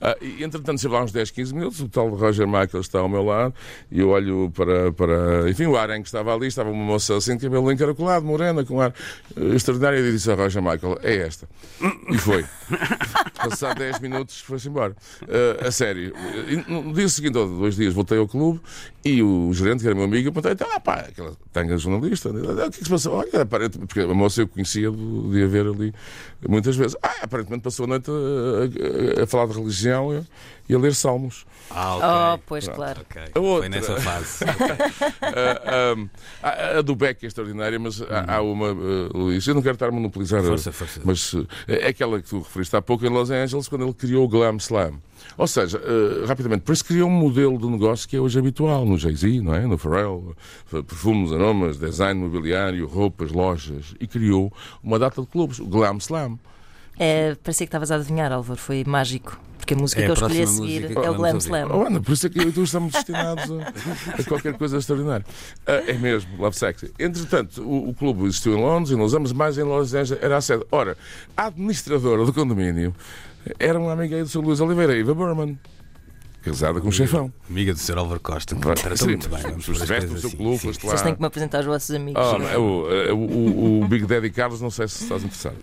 Ah, 0.00 0.16
e 0.20 0.42
entretanto, 0.42 0.80
chegou 0.80 0.96
lá 0.98 1.04
uns 1.04 1.12
10, 1.12 1.30
15 1.30 1.54
minutos, 1.54 1.80
o 1.80 1.88
tal 1.88 2.08
Roger 2.08 2.46
Michael 2.46 2.80
está 2.80 2.98
ao 3.00 3.08
meu 3.08 3.24
lado, 3.24 3.54
e 3.90 4.00
eu 4.00 4.10
olho 4.10 4.50
para, 4.54 4.92
para 4.92 5.50
enfim, 5.50 5.66
o 5.66 5.76
Aren 5.76 6.02
que 6.02 6.08
estava 6.08 6.34
ali, 6.34 6.46
estava 6.46 6.70
uma 6.70 6.84
moça 6.84 7.16
assim, 7.16 7.36
de 7.36 7.44
cabelo 7.44 7.70
encaracolado, 7.70 8.24
morena, 8.24 8.64
com 8.64 8.76
um 8.76 8.80
ar 8.80 8.92
eh, 9.36 9.54
extraordinário, 9.54 9.98
e 10.06 10.12
disse 10.12 10.30
a 10.30 10.34
Roger 10.34 10.62
Michael: 10.62 10.98
é 11.02 11.16
esta. 11.16 11.48
E 12.10 12.18
foi. 12.18 12.44
Passado 13.36 13.78
10 13.78 14.00
minutos, 14.00 14.40
foi-se 14.40 14.68
embora. 14.68 14.93
Eh, 15.28 15.66
a 15.66 15.70
sério. 15.70 16.12
E 16.48 16.70
no 16.70 16.92
dia 16.92 17.08
seguinte, 17.08 17.36
ou 17.38 17.46
dois 17.58 17.76
dias, 17.76 17.94
voltei 17.94 18.18
ao 18.18 18.28
clube 18.28 18.60
e 19.04 19.22
o 19.22 19.52
gerente, 19.52 19.80
que 19.82 19.86
era 19.86 19.94
meu 19.94 20.04
amigo, 20.04 20.28
eu 20.28 20.32
perguntei: 20.32 20.52
então, 20.52 20.66
ah, 20.74 20.80
pá, 20.80 20.94
aquela 21.08 21.36
tanga 21.52 21.76
jornalista, 21.76 22.32
né? 22.32 22.40
o 22.40 22.54
que 22.56 22.62
é 22.62 22.70
que 22.70 22.84
se 22.84 22.90
passou? 22.90 23.14
Olha, 23.14 23.42
aparentemente, 23.42 23.86
porque 23.88 24.00
a 24.00 24.14
moça 24.14 24.40
eu 24.42 24.48
conhecia 24.48 24.90
do- 24.90 25.30
de 25.30 25.42
a 25.42 25.46
ver 25.46 25.66
ali 25.66 25.92
muitas 26.48 26.74
vezes. 26.76 26.96
Ah, 27.02 27.16
aparentemente 27.22 27.62
passou 27.62 27.84
a 27.84 27.88
noite 27.88 28.10
a, 28.10 29.20
a- 29.20 29.24
a 29.24 29.26
falar 29.26 29.46
de 29.46 29.58
religião 29.58 30.12
e, 30.14 30.22
e 30.72 30.74
a 30.74 30.78
ler 30.78 30.94
salmos. 30.94 31.44
Ah, 31.70 31.96
ok. 31.96 32.08
Oh, 32.08 32.38
pois 32.46 32.68
claro. 32.68 33.00
Ok. 33.02 33.22
A 33.22 33.30
Foi 33.32 33.42
outra. 33.42 33.68
nessa 33.68 33.96
fase. 34.00 34.44
Ah, 35.22 35.96
ah, 36.42 36.48
a, 36.74 36.78
a 36.78 36.82
do 36.82 36.94
Beck 36.94 37.24
é 37.24 37.26
extraordinária, 37.26 37.78
mas 37.78 38.00
há, 38.02 38.36
há 38.36 38.40
uma, 38.42 38.68
ah, 38.70 39.10
Luís, 39.14 39.46
eu 39.46 39.54
não 39.54 39.62
quero 39.62 39.74
estar 39.74 39.88
a 39.88 39.90
monopolizar, 39.90 40.42
Força, 40.42 40.72
força. 40.72 41.00
mas 41.04 41.34
ah, 41.34 41.44
é 41.68 41.88
aquela 41.88 42.20
que 42.20 42.28
tu 42.28 42.38
referiste 42.40 42.76
há 42.76 42.82
pouco 42.82 43.04
em 43.04 43.08
Los 43.08 43.30
Angeles, 43.30 43.68
quando 43.68 43.84
ele 43.84 43.94
criou 43.94 44.24
o 44.24 44.28
Glam. 44.28 44.56
Slam. 44.58 44.94
Ou 45.36 45.46
seja, 45.46 45.80
eh, 45.82 46.26
rapidamente, 46.26 46.62
por 46.62 46.72
isso 46.72 46.84
criou 46.84 47.08
um 47.08 47.12
modelo 47.12 47.58
de 47.58 47.66
negócio 47.66 48.08
que 48.08 48.16
é 48.16 48.20
hoje 48.20 48.38
habitual 48.38 48.84
no 48.84 48.96
Jay-Z, 48.96 49.40
não 49.40 49.54
é? 49.54 49.66
no 49.66 49.76
Pharrell, 49.76 50.34
eh, 50.72 50.82
perfumes, 50.82 51.32
aromas, 51.32 51.76
design 51.78 52.20
mobiliário, 52.20 52.86
roupas, 52.86 53.32
lojas, 53.32 53.94
e 54.00 54.06
criou 54.06 54.52
uma 54.82 54.98
data 54.98 55.20
de 55.20 55.26
clubes, 55.26 55.58
o 55.58 55.66
Glam 55.66 55.98
Slam. 55.98 56.38
É, 56.98 57.34
parecia 57.42 57.66
que 57.66 57.68
estavas 57.68 57.90
a 57.90 57.96
adivinhar, 57.96 58.32
Álvaro. 58.32 58.58
Foi 58.58 58.84
mágico. 58.86 59.38
Porque 59.58 59.72
a 59.72 59.76
música 59.78 60.02
É 60.02 60.04
que 60.04 60.10
eu 60.10 60.14
escolhi 60.14 60.42
a 60.42 60.46
seguir 60.46 60.96
é 60.96 61.10
o 61.10 61.14
Glam. 61.14 61.38
Slam. 61.38 61.68
Oh, 61.72 61.86
Ana, 61.86 62.00
por 62.00 62.12
isso 62.12 62.26
é 62.26 62.30
que 62.30 62.38
eu 62.38 62.48
e 62.50 62.52
tu 62.52 62.62
estamos 62.62 62.92
destinados 62.92 63.50
a, 63.50 64.20
a 64.20 64.24
qualquer 64.24 64.52
coisa 64.58 64.76
extraordinária. 64.76 65.24
Ah, 65.66 65.82
é 65.86 65.94
mesmo, 65.94 66.36
Love 66.36 66.54
Sexy. 66.54 66.92
Entretanto, 66.98 67.62
o, 67.62 67.88
o 67.88 67.94
clube 67.94 68.24
existiu 68.26 68.52
em 68.52 68.60
Londres, 68.60 68.92
em 68.92 68.96
Los 68.96 69.14
Angeles, 69.14 69.32
mas 69.32 69.56
em 69.56 69.62
Los 69.62 69.94
Angeles 69.94 70.22
era 70.22 70.36
a 70.36 70.40
sede. 70.42 70.64
Ora, 70.70 70.98
a 71.34 71.46
administradora 71.46 72.26
do 72.26 72.32
condomínio 72.32 72.94
era 73.58 73.78
uma 73.78 73.92
amiga 73.92 74.16
aí 74.16 74.22
do 74.22 74.28
Sr. 74.28 74.44
Luís 74.44 74.60
Oliveira, 74.60 74.98
Eva 74.98 75.14
Berman, 75.14 75.58
casada 76.44 76.80
com 76.80 76.88
um 76.88 76.92
chefão. 76.92 77.32
Amiga 77.48 77.72
do 77.72 77.78
Sr. 77.78 77.98
Álvaro 77.98 78.20
Costa, 78.20 78.54
que 78.54 78.64
Vai, 78.64 78.76
sim, 78.96 79.04
muito 79.06 79.28
bem. 79.28 79.42
vamos 79.42 79.66
no 79.68 79.74
coisas 79.76 80.20
seu 80.20 80.28
assim. 80.28 80.36
clube, 80.36 80.58
Sim, 80.58 80.66
foste 80.68 80.80
sim. 80.80 80.86
lá. 80.86 80.90
Vocês 80.92 81.02
têm 81.02 81.14
que 81.14 81.20
me 81.20 81.26
apresentar 81.26 81.58
aos 81.58 81.66
vossos 81.66 81.90
amigos. 81.94 82.22
Ah, 82.22 82.38
não, 82.38 82.48
é 82.48 82.58
o, 82.58 83.14
o, 83.14 83.18
o- 83.18 83.82
o 83.84 83.88
Big 83.88 84.06
Daddy 84.06 84.30
Carlos, 84.30 84.60
não 84.60 84.70
sei 84.70 84.86
se 84.88 85.02
estás 85.04 85.22
interessado. 85.24 85.56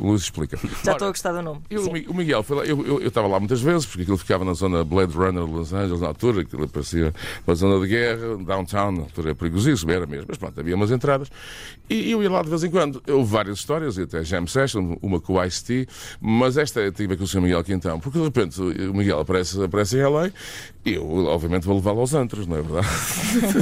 O 0.00 0.06
Luís 0.08 0.22
explica. 0.22 0.58
Já 0.84 0.92
estou 0.92 1.08
a 1.08 1.10
gostar 1.10 1.32
do 1.32 1.42
nome. 1.42 1.60
Eu, 1.70 1.86
o 1.88 1.92
Mi- 1.92 2.06
o 2.08 2.14
Miguel 2.14 2.42
foi 2.42 2.56
lá, 2.56 2.64
eu, 2.64 2.84
eu, 2.86 3.00
eu 3.00 3.08
estava 3.08 3.26
lá 3.28 3.38
muitas 3.38 3.60
vezes, 3.60 3.86
porque 3.86 4.02
aquilo 4.02 4.16
ficava 4.16 4.44
na 4.44 4.54
zona 4.54 4.84
Blade 4.84 5.14
Runner 5.14 5.44
de 5.46 5.52
Los 5.52 5.72
Angeles, 5.72 6.00
na 6.00 6.08
altura, 6.08 6.42
aquilo 6.42 6.68
parecia 6.68 7.12
uma 7.46 7.54
zona 7.54 7.80
de 7.80 7.86
guerra, 7.88 8.36
downtown, 8.44 8.92
na 8.92 9.02
altura 9.02 9.30
é 9.30 9.34
perigosíssimo, 9.34 9.90
era 9.90 10.06
mesmo, 10.06 10.26
mas 10.28 10.38
pronto, 10.38 10.58
havia 10.58 10.74
umas 10.74 10.90
entradas. 10.90 11.28
E 11.88 12.10
eu 12.10 12.22
ia 12.22 12.30
lá 12.30 12.42
de 12.42 12.48
vez 12.48 12.64
em 12.64 12.70
quando. 12.70 13.02
Houve 13.08 13.30
várias 13.30 13.58
histórias, 13.58 13.96
e 13.98 14.02
até 14.02 14.22
jam 14.24 14.46
session, 14.46 14.96
uma 15.02 15.20
com 15.20 15.34
o 15.34 15.44
Ice-T, 15.44 15.86
mas 16.20 16.56
esta 16.56 16.80
eu 16.80 16.92
tive 16.92 17.16
com 17.16 17.24
o 17.24 17.26
Sr. 17.26 17.40
Miguel 17.40 17.62
Quintão, 17.64 17.98
porque 18.00 18.18
de 18.18 18.24
repente 18.24 18.60
o 18.60 18.94
Miguel 18.94 19.20
aparece, 19.20 19.62
aparece 19.74 19.98
em 19.98 20.02
LA, 20.02 20.30
e 20.84 20.94
eu, 20.94 21.06
obviamente, 21.26 21.64
vou 21.64 21.76
levá-lo 21.76 22.00
aos 22.00 22.12
antros, 22.14 22.46
não 22.46 22.58
é 22.58 22.62
verdade? 22.62 22.88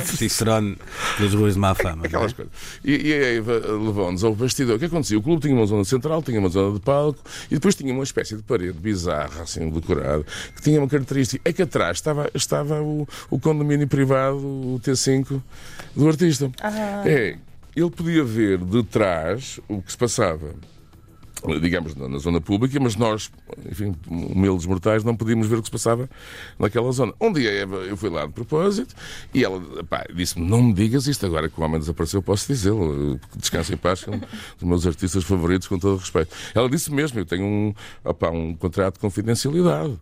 Cicerone 0.16 0.77
das 1.20 1.33
ruas 1.33 1.55
de 1.55 1.61
má 1.61 1.75
fama. 1.75 2.05
é? 2.05 2.07
Aquelas 2.09 2.33
coisas. 2.33 2.53
E, 2.85 3.09
e 3.09 3.12
a 3.12 3.35
Eva 3.35 3.53
levou-nos 3.53 4.25
ao 4.25 4.35
bastidor. 4.35 4.77
O 4.77 4.79
que 4.79 4.87
acontecia? 4.87 5.16
O 5.16 5.22
clube 5.22 5.40
tinha 5.40 5.55
uma 5.55 5.66
zona 5.66 5.85
central, 5.85 6.22
tinha 6.22 6.40
uma 6.40 6.48
zona 6.48 6.75
de 6.75 6.81
palco 6.81 7.20
e 7.51 7.55
depois 7.55 7.75
tinha 7.75 7.92
uma 7.92 8.03
espécie 8.03 8.37
de 8.37 8.42
parede 8.42 8.79
bizarra, 8.79 9.42
assim, 9.42 9.70
decorada, 9.70 10.25
que 10.57 10.62
tinha 10.62 10.81
uma 10.81 10.88
característica. 10.88 11.40
É 11.48 11.53
que 11.53 11.62
atrás 11.62 11.98
estava, 11.98 12.29
estava 12.35 12.83
o, 12.83 13.07
o 13.31 13.38
condomínio 13.38 13.87
privado, 13.87 14.38
o 14.38 14.81
T5, 14.83 15.40
do 15.94 16.09
artista. 16.09 16.51
É, 17.05 17.37
ele 17.77 17.90
podia 17.90 18.25
ver 18.25 18.59
de 18.59 18.83
trás 18.83 19.61
o 19.68 19.81
que 19.81 19.92
se 19.92 19.98
passava. 19.98 20.55
Digamos, 21.61 21.97
na 21.97 22.09
na 22.09 22.18
zona 22.18 22.40
pública, 22.40 22.79
mas 22.79 22.95
nós, 22.95 23.31
enfim, 23.68 23.95
humildes 24.09 24.64
mortais, 24.64 25.03
não 25.03 25.16
podíamos 25.16 25.49
ver 25.49 25.57
o 25.57 25.61
que 25.61 25.66
se 25.66 25.73
passava 25.73 26.09
naquela 26.59 26.92
zona. 26.92 27.12
Um 27.21 27.33
dia 27.33 27.51
eu 27.51 27.97
fui 27.97 28.11
lá 28.11 28.27
de 28.27 28.33
propósito 28.33 28.95
e 29.35 29.42
ela 29.45 29.61
disse-me: 30.14 30.49
Não 30.49 30.62
me 30.62 30.73
digas 30.73 31.07
isto 31.07 31.27
agora 31.27 31.49
que 31.49 31.61
o 31.61 31.64
homem 31.64 31.81
desapareceu, 31.81 32.23
posso 32.23 32.47
dizê-lo. 32.47 33.18
Descansa 33.37 33.75
em 33.75 33.77
paz, 33.77 34.05
que 34.05 34.11
é 34.11 34.14
um 34.14 34.18
dos 34.21 34.62
meus 34.62 34.87
artistas 34.87 35.25
favoritos, 35.25 35.66
com 35.66 35.79
todo 35.79 35.99
respeito. 35.99 36.35
Ela 36.55 36.68
disse 36.68 36.92
mesmo: 36.92 37.18
Eu 37.18 37.27
tenho 37.27 37.45
um, 37.45 37.75
opá, 38.05 38.31
um 38.31 38.55
contrato 38.55 38.95
de 38.95 39.01
confidencialidade. 39.01 39.99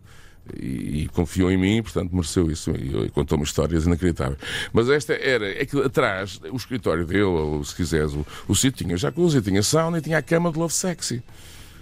E, 0.57 1.03
e 1.03 1.09
confiou 1.09 1.51
em 1.51 1.57
mim, 1.57 1.81
portanto 1.81 2.11
mereceu 2.13 2.49
isso. 2.49 2.71
E, 2.71 3.05
e 3.05 3.09
contou-me 3.09 3.43
histórias 3.43 3.85
inacreditáveis. 3.85 4.39
Mas 4.73 4.89
esta 4.89 5.13
era, 5.13 5.47
é 5.49 5.65
que 5.65 5.79
atrás, 5.81 6.39
o 6.51 6.55
escritório 6.55 7.05
dele, 7.05 7.23
ou 7.23 7.63
se 7.63 7.75
quiseres, 7.75 8.13
o, 8.13 8.25
o 8.47 8.55
sítio 8.55 8.85
tinha 8.85 8.97
jacuzzi, 8.97 9.41
tinha 9.41 9.61
sauna 9.63 9.99
e 9.99 10.01
tinha 10.01 10.17
a 10.17 10.21
cama 10.21 10.51
de 10.51 10.57
Love 10.57 10.73
Sexy. 10.73 11.23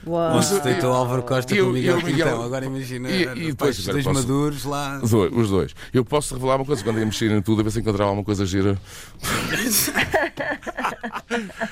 Uau. 0.08 0.38
Onde 0.38 0.46
se 0.46 0.60
deitou 0.62 0.94
Álvaro 0.94 1.24
Costa 1.24 1.54
Eu- 1.54 1.66
com 1.66 1.72
o 1.72 1.74
Miguel 1.74 2.00
eu, 2.00 2.06
Miguel-. 2.06 2.42
Agora 2.44 2.66
imagina 2.66 3.10
E- 3.10 3.24
e 3.24 3.48
depois, 3.48 3.78
agora 3.80 3.94
dois 3.94 4.06
posso- 4.06 4.20
maduros 4.20 4.64
lá. 4.66 5.00
Os 5.04 5.12
dois, 5.12 5.32
os 5.34 5.50
dois. 5.50 5.76
Eu 5.94 6.06
posso 6.06 6.34
revelar 6.36 6.56
uma 6.58 6.66
coisa, 6.66 6.84
quando 6.84 7.00
ia 7.00 7.06
mexer 7.06 7.32
em 7.32 7.42
tudo, 7.42 7.62
a 7.62 7.64
ver 7.64 7.72
se 7.72 7.80
encontrava 7.80 8.10
alguma 8.10 8.24
coisa 8.26 8.46
gira. 8.46 8.78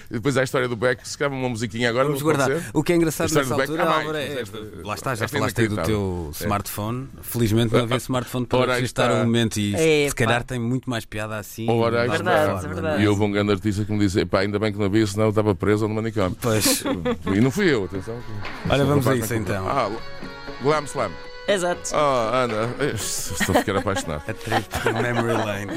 e 0.10 0.14
depois 0.14 0.38
há 0.38 0.42
a 0.42 0.44
história 0.44 0.68
do 0.68 0.76
Beck, 0.76 1.08
se 1.08 1.18
calhar 1.18 1.34
uma 1.34 1.50
musiquinha 1.50 1.90
agora. 1.90 2.06
Vamos 2.06 2.22
guardar. 2.22 2.52
O 2.74 2.84
que 2.84 2.94
é 2.94 2.96
engraçado 2.96 3.34
nessa 3.34 3.56
Beck- 3.56 3.70
altura, 3.70 3.84
Ah, 3.84 3.86
mais, 3.86 4.00
Álvaro, 4.08 4.18
é. 4.18 4.44
Lá 4.84 4.96
está, 4.96 5.16
já 5.16 5.26
é 5.26 5.28
falaste 5.28 5.62
aí 5.62 5.68
do 5.68 5.78
teu. 5.78 6.32
É. 6.40 6.44
smartphone. 6.44 7.08
Felizmente 7.22 7.74
não 7.74 7.82
havia 7.84 7.98
smartphone 8.08 8.46
para 8.46 8.76
registrar 8.76 9.12
o 9.14 9.18
momento 9.26 9.58
e 9.60 9.74
Epá. 9.74 10.10
se 10.10 10.16
calhar 10.16 10.44
tem 10.44 10.60
muito 10.60 10.90
mais 10.90 11.06
piada 11.06 11.38
assim. 11.38 11.70
Ora, 11.70 12.06
está. 12.06 12.56
Verdade, 12.68 13.02
é? 13.02 13.06
E 13.06 13.08
houve 13.08 13.24
um 13.24 13.32
grande 13.32 13.52
artista 13.52 13.84
que 13.86 13.92
me 13.92 14.00
disse: 14.00 14.26
pá, 14.26 14.42
ainda 14.42 14.60
bem 14.60 14.72
que 14.72 14.78
não 14.78 14.86
havia, 14.86 15.06
senão 15.08 15.26
eu 15.26 15.30
estava 15.30 15.56
preso 15.56 15.88
no 15.88 15.96
manicômio. 15.96 16.38
Pois, 16.42 16.84
E 17.34 17.42
não 17.42 17.52
fui 17.52 17.74
eu, 17.74 17.86
atenção. 17.86 18.17
Olha, 18.70 18.86
vamos 18.86 19.08
a 19.08 19.16
isso 19.16 19.34
então. 19.34 19.68
Ah, 19.68 19.90
Glam 20.62 20.84
Slam. 20.86 21.12
Exato. 21.48 21.92
Ah, 21.94 22.44
Ana, 22.44 22.70
estou 22.94 23.56
a 23.56 23.60
ficar 23.60 23.78
apaixonado. 23.78 24.24
a 24.28 24.34
trip 24.34 24.68
to 24.70 24.94
memory 24.94 25.34
lane. 25.34 25.72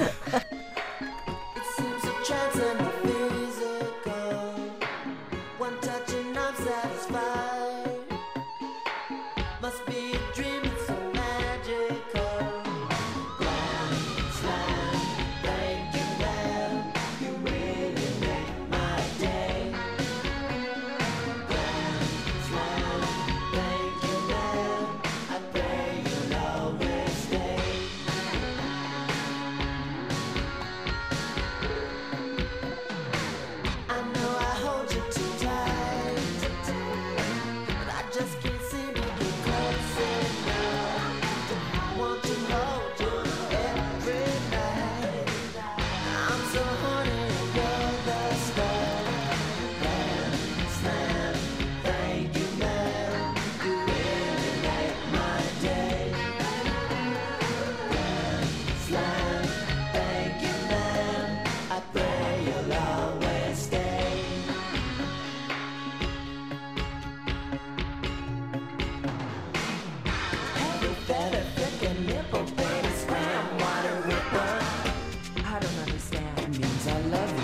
I 76.86 76.98
love 77.02 77.36
you. 77.36 77.39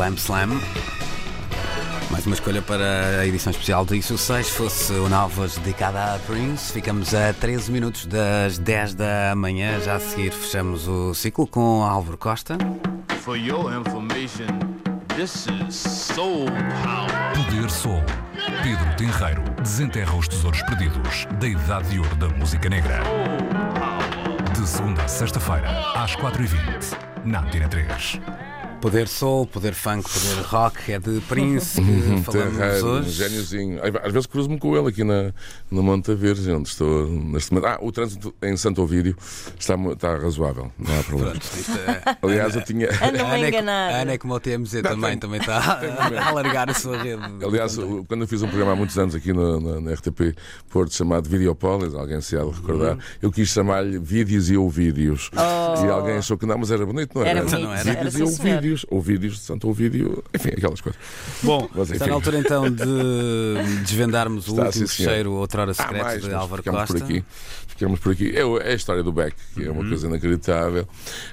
Glam 0.00 0.14
Slam. 0.14 0.58
Mais 2.10 2.24
uma 2.24 2.32
escolha 2.32 2.62
para 2.62 3.18
a 3.20 3.26
edição 3.26 3.50
especial 3.50 3.84
de 3.84 3.98
Isso 3.98 4.16
6, 4.16 4.48
fosse 4.48 4.94
o 4.94 5.10
Novas 5.10 5.58
dedicada 5.58 6.14
a 6.14 6.18
Prince. 6.20 6.72
Ficamos 6.72 7.14
a 7.14 7.34
13 7.34 7.70
minutos 7.70 8.06
das 8.06 8.56
10 8.56 8.94
da 8.94 9.34
manhã. 9.36 9.78
Já 9.78 9.96
a 9.96 10.00
seguir 10.00 10.32
fechamos 10.32 10.88
o 10.88 11.12
ciclo 11.12 11.46
com 11.46 11.84
Álvaro 11.84 12.16
Costa. 12.16 12.56
For 13.20 13.36
your 13.36 13.74
information, 13.74 14.46
this 15.14 15.46
is 15.68 15.74
Soul 15.74 16.46
Power. 16.82 17.44
Poder 17.44 17.70
Sol. 17.70 18.02
Pedro 18.62 18.96
Tenreiro 18.96 19.42
desenterra 19.60 20.16
os 20.16 20.26
tesouros 20.26 20.62
perdidos 20.62 21.26
da 21.38 21.46
Idade 21.46 21.90
de 21.90 21.98
Ouro 21.98 22.16
da 22.16 22.30
Música 22.30 22.70
Negra. 22.70 23.02
De 24.58 24.66
segunda 24.66 25.02
a 25.02 25.08
sexta-feira, 25.08 25.68
às 25.94 26.16
4h20, 26.16 26.96
na 27.22 27.40
Antena 27.40 27.68
3. 27.68 28.18
Poder 28.80 29.08
soul, 29.08 29.46
poder 29.46 29.74
funk, 29.74 30.08
poder 30.10 30.42
rock, 30.46 30.90
é 30.92 30.98
de 30.98 31.20
Prince 31.28 31.82
que 31.82 32.22
falamos 32.24 32.56
Terreiro, 32.56 32.86
um 32.86 32.90
hoje. 33.00 33.10
gêniozinho. 33.10 33.78
Às 34.02 34.10
vezes 34.12 34.26
cruzo-me 34.26 34.58
com 34.58 34.74
ele 34.74 34.88
aqui 34.88 35.04
na, 35.04 35.34
no 35.70 35.82
Monte 35.82 36.14
Verde, 36.14 36.50
onde 36.50 36.70
estou 36.70 37.06
neste 37.06 37.52
momento. 37.52 37.66
Ah, 37.70 37.78
o 37.82 37.92
trânsito 37.92 38.34
em 38.42 38.56
Santo 38.56 38.80
Ovídio 38.82 39.14
está, 39.58 39.74
está 39.92 40.16
razoável, 40.16 40.72
não 40.78 40.98
há 40.98 41.02
problema. 41.02 41.30
Pronto, 41.32 41.44
isto 41.58 41.72
é- 41.72 42.16
Aliás, 42.22 42.56
eu 42.56 42.64
tinha. 42.64 42.88
Anda-me 42.88 43.20
a 43.20 43.26
Ana 43.34 43.44
é, 43.44 43.48
enganar. 43.48 43.90
Ana 44.00 44.12
é 44.12 44.18
como 44.18 44.32
o 44.34 44.40
TMZ 44.40 44.80
também, 44.82 45.18
também 45.18 45.40
está 45.40 45.58
a 46.18 46.28
alargar 46.28 46.70
a 46.70 46.74
sua 46.74 46.96
rede. 47.02 47.22
Aliás, 47.44 47.76
quando 48.08 48.22
eu 48.22 48.26
fiz 48.28 48.40
um 48.40 48.48
programa 48.48 48.72
há 48.72 48.76
muitos 48.76 48.98
anos 48.98 49.14
aqui 49.14 49.34
na, 49.34 49.60
na- 49.60 49.80
na 49.82 49.92
RTP 49.92 50.34
Porto 50.70 50.94
chamado 50.94 51.28
Videopolis, 51.28 51.94
alguém 51.94 52.18
se 52.22 52.34
há 52.34 52.40
de 52.44 52.50
recordar, 52.50 52.96
eu 53.20 53.30
quis 53.30 53.50
chamar-lhe 53.50 53.98
Vídeos 53.98 54.48
e 54.50 54.56
Ouvídeos. 54.56 55.30
E 55.34 55.90
alguém 55.90 56.16
achou 56.16 56.38
que 56.38 56.46
não, 56.46 56.56
mas 56.56 56.70
era 56.70 56.86
bonito, 56.86 57.10
não 57.14 57.20
era? 57.22 57.40
Era 57.40 57.42
bonito, 57.42 57.60
Não 57.62 57.74
era. 57.74 57.84
Vídeos 57.84 58.14
era 58.14 58.24
e 58.24 58.26
sim, 58.28 58.69
Ouvídeos. 58.70 58.86
Ouvídeos 58.90 59.34
de 59.34 59.40
Santo 59.40 59.66
Ouvídio, 59.68 60.22
enfim, 60.34 60.50
aquelas 60.50 60.80
coisas. 60.80 61.00
Bom, 61.42 61.68
Mas, 61.74 61.90
está 61.90 62.06
na 62.06 62.14
altura 62.14 62.38
então 62.38 62.70
de 62.70 62.84
desvendarmos 63.82 64.48
o 64.48 64.52
Está, 64.52 64.66
último 64.66 64.88
sim, 64.88 65.06
outrora 65.26 65.72
Há 65.72 65.74
secreto 65.74 66.04
mais, 66.04 66.22
de 66.22 66.32
Álvaro 66.32 66.62
Costa. 66.62 66.94
por 66.94 67.02
aqui. 67.02 67.24
Ficamos 67.80 67.98
por 67.98 68.12
aqui. 68.12 68.36
É, 68.36 68.44
o- 68.44 68.58
é 68.58 68.72
a 68.72 68.74
história 68.74 69.02
do 69.02 69.10
Beck, 69.10 69.34
que 69.54 69.64
é 69.64 69.70
uma 69.70 69.80
Uhum. 69.80 69.88
coisa 69.88 70.06
inacreditável. 70.06 70.86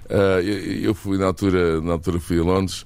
Ah, 0.10 0.40
eu, 0.42 0.82
eu 0.82 0.94
fui 0.96 1.18
na 1.18 1.26
altura, 1.26 1.82
na 1.82 1.92
altura 1.92 2.22
fui 2.22 2.40
a 2.40 2.44
Londres 2.44 2.86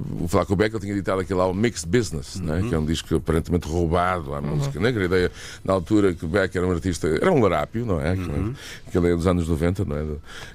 vou 0.00 0.26
falar 0.26 0.46
com 0.46 0.54
o 0.54 0.56
Beck, 0.56 0.72
ele 0.72 0.80
tinha 0.80 0.92
editado 0.94 1.20
aquele 1.20 1.38
álbum 1.38 1.58
Mixed 1.60 1.86
Business, 1.86 2.40
né, 2.40 2.60
Uhum. 2.60 2.68
que 2.70 2.74
é 2.74 2.78
um 2.78 2.86
disco 2.86 3.14
aparentemente 3.16 3.68
roubado 3.68 4.32
à 4.34 4.40
música 4.40 4.80
negra. 4.80 5.02
A 5.02 5.06
ideia, 5.06 5.32
na 5.62 5.74
altura, 5.74 6.14
que 6.14 6.24
o 6.24 6.28
Beck 6.28 6.56
era 6.56 6.66
um 6.66 6.70
artista, 6.70 7.08
era 7.08 7.30
um 7.30 7.42
larápio, 7.42 7.84
não 7.84 8.00
é? 8.00 8.14
Uhum. 8.14 8.54
Aquele 8.86 9.12
é 9.12 9.14
dos 9.16 9.26
anos 9.26 9.46
90, 9.46 9.84
não 9.84 9.96
é? 9.96 10.04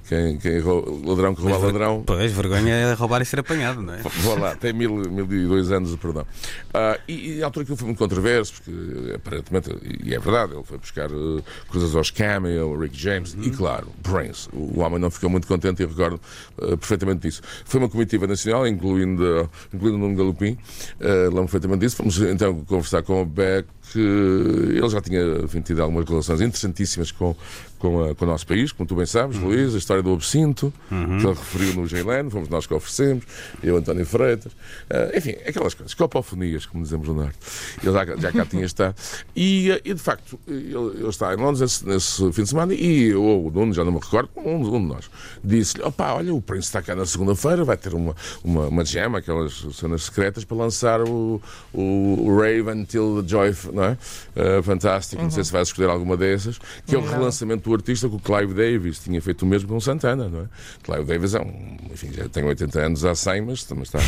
Quem, 0.10 0.38
quem 0.40 0.60
ladrão 1.06 1.36
que 1.36 1.42
rouba 1.44 1.58
ladrão. 1.68 2.04
Pois, 2.04 2.32
vergonha 2.32 2.74
é 2.74 2.94
roubar 2.94 3.22
e 3.22 3.26
ser 3.26 3.40
apanhado, 3.42 3.80
não 3.82 3.94
é? 3.94 3.98
Vou 4.24 4.40
lá, 4.40 4.56
tem 4.56 4.74
mil, 4.74 4.96
mil 4.96 5.32
e 5.32 5.46
dois 5.48 5.72
anos 5.72 5.92
de 5.92 5.98
perdão. 5.98 6.26
Ah, 6.74 6.98
e, 7.08 7.34
e 7.34 7.40
na 7.40 7.46
altura 7.46 7.64
aquilo 7.64 7.78
foi 7.78 7.86
muito 7.86 8.00
controverso, 8.00 8.54
porque 8.56 9.14
aparentemente, 9.14 9.70
e 10.04 10.16
é 10.16 10.20
verdade, 10.20 10.54
ele 10.54 10.64
foi 10.64 10.78
buscar 10.80 11.12
uh, 11.12 11.44
coisas 11.68 11.96
aos 11.96 12.10
Cameo, 12.24 12.80
Rick 12.80 12.98
James 12.98 13.36
e, 13.42 13.50
claro, 13.50 13.88
Prince. 14.02 14.48
O, 14.54 14.80
homem 14.80 14.98
não 14.98 15.12
ficou 15.12 15.30
muito 15.30 15.46
contente 15.46 15.82
e 15.82 15.84
eu 15.84 15.90
recordo 15.90 16.22
uh, 16.58 16.78
perfeitamente 16.78 17.22
disso. 17.22 17.42
Foi 17.66 17.80
uma 17.82 17.90
comitiva 17.90 18.26
nacional, 18.26 18.66
incluindo, 18.66 19.50
incluindo 19.74 19.98
o 19.98 20.00
Nuno 20.00 20.16
Galopim, 20.16 20.54
uh, 20.54 21.24
lembro 21.26 21.44
perfeitamente 21.44 21.82
disso. 21.82 21.98
Fomos 21.98 22.18
então 22.22 22.64
conversar 22.64 23.04
com 23.04 23.22
o 23.22 23.26
Beck, 23.26 23.68
que 23.94 24.00
ele 24.00 24.90
já 24.90 25.00
tinha 25.02 25.22
enfim, 25.44 25.62
tido 25.62 25.82
algumas 25.82 26.08
relações 26.10 26.42
interessantíssimas 26.42 27.12
com, 27.12 27.36
com, 27.80 28.04
a- 28.04 28.16
com 28.16 28.26
o 28.26 28.28
nosso 28.28 28.46
país, 28.48 28.72
como 28.72 28.88
tu 28.88 28.96
bem 28.96 29.06
sabes, 29.06 29.38
Luís, 29.38 29.74
a 29.76 29.78
história 29.78 30.02
do 30.02 30.12
absinto, 30.14 30.74
que 30.90 30.96
ele 30.96 31.28
referiu 31.36 31.74
no 31.76 31.88
Geilano, 31.88 32.30
fomos 32.32 32.50
nós 32.50 32.66
que 32.66 32.74
oferecemos, 32.74 33.24
eu, 33.62 33.78
António 33.78 34.06
Freitas, 34.06 34.52
Ah, 34.90 35.12
enfim, 35.16 35.32
aquelas 35.48 35.74
coisas, 35.74 35.94
copofonias, 35.94 36.66
como 36.66 36.84
dizemos 36.84 37.08
no 37.08 37.14
Norte. 37.14 37.38
Ele 37.84 37.92
já, 37.94 38.06
já 38.18 38.32
cá 38.32 38.46
tinha 38.46 38.66
estado. 38.66 38.96
E, 39.36 39.72
ah, 39.72 39.80
e, 39.86 39.94
de 39.94 40.02
facto, 40.02 40.40
ele, 40.48 40.74
ele 41.00 41.08
está 41.10 41.34
em 41.34 41.38
Londres 41.38 41.62
nesse, 41.62 41.86
nesse 41.88 42.32
fim 42.34 42.44
de 42.44 42.50
semana 42.50 42.74
e 42.74 43.10
eu, 43.10 43.22
ou 43.24 43.48
o 43.48 43.52
dono, 43.52 43.74
já 43.74 43.84
não 43.84 43.92
me 43.92 44.00
recordo, 44.00 44.30
um, 44.36 44.56
um 44.76 44.82
de 44.82 44.88
nós, 44.94 45.10
disse-lhe: 45.44 45.84
opá, 45.84 46.14
olha, 46.14 46.34
o 46.34 46.42
Prince 46.42 46.68
está 46.68 46.82
cá 46.82 46.96
na 46.96 47.06
segunda-feira, 47.06 47.64
vai 47.64 47.78
ter 47.78 47.94
uma, 47.94 48.16
uma, 48.44 48.68
uma 48.68 48.84
jam, 48.86 49.16
aquelas 49.16 49.66
cenas 49.74 50.04
secretas, 50.04 50.44
para 50.46 50.58
lançar 50.58 51.02
o, 51.02 51.42
o, 51.74 51.82
o 52.28 52.38
Rave 52.40 52.70
Until 52.70 53.22
the 53.22 53.28
Joy, 53.30 53.56
não 53.74 53.83
é? 53.86 53.98
Ah, 54.36 54.64
fantástico, 54.64 55.22
não 55.22 55.30
sei 55.32 55.44
se 55.44 55.52
vais 55.52 55.68
escolher 55.68 55.90
alguma 55.90 56.16
dessas, 56.18 56.60
que 56.86 56.96
é 56.96 56.98
o 56.98 57.02
Não. 57.02 57.12
relançamento 57.12 57.70
do 57.70 57.76
artista 57.76 58.08
que 58.10 58.16
o 58.16 58.20
Clive 58.20 58.54
Davis 58.54 59.00
tinha 59.00 59.22
feito 59.22 59.44
o 59.44 59.46
mesmo 59.46 59.68
com 59.70 59.78
o 59.78 59.82
Santana, 59.82 60.28
não 60.30 60.42
é? 60.42 60.46
Clive 60.84 61.04
Davis 61.06 61.34
é 61.36 61.40
um, 61.42 61.78
enfim, 61.92 62.12
já 62.14 62.28
tem 62.30 62.44
80 62.44 62.80
anos 62.80 63.06
há 63.06 63.14
100, 63.16 63.42
mas, 63.42 63.68
mas 63.76 63.88
está, 63.88 64.00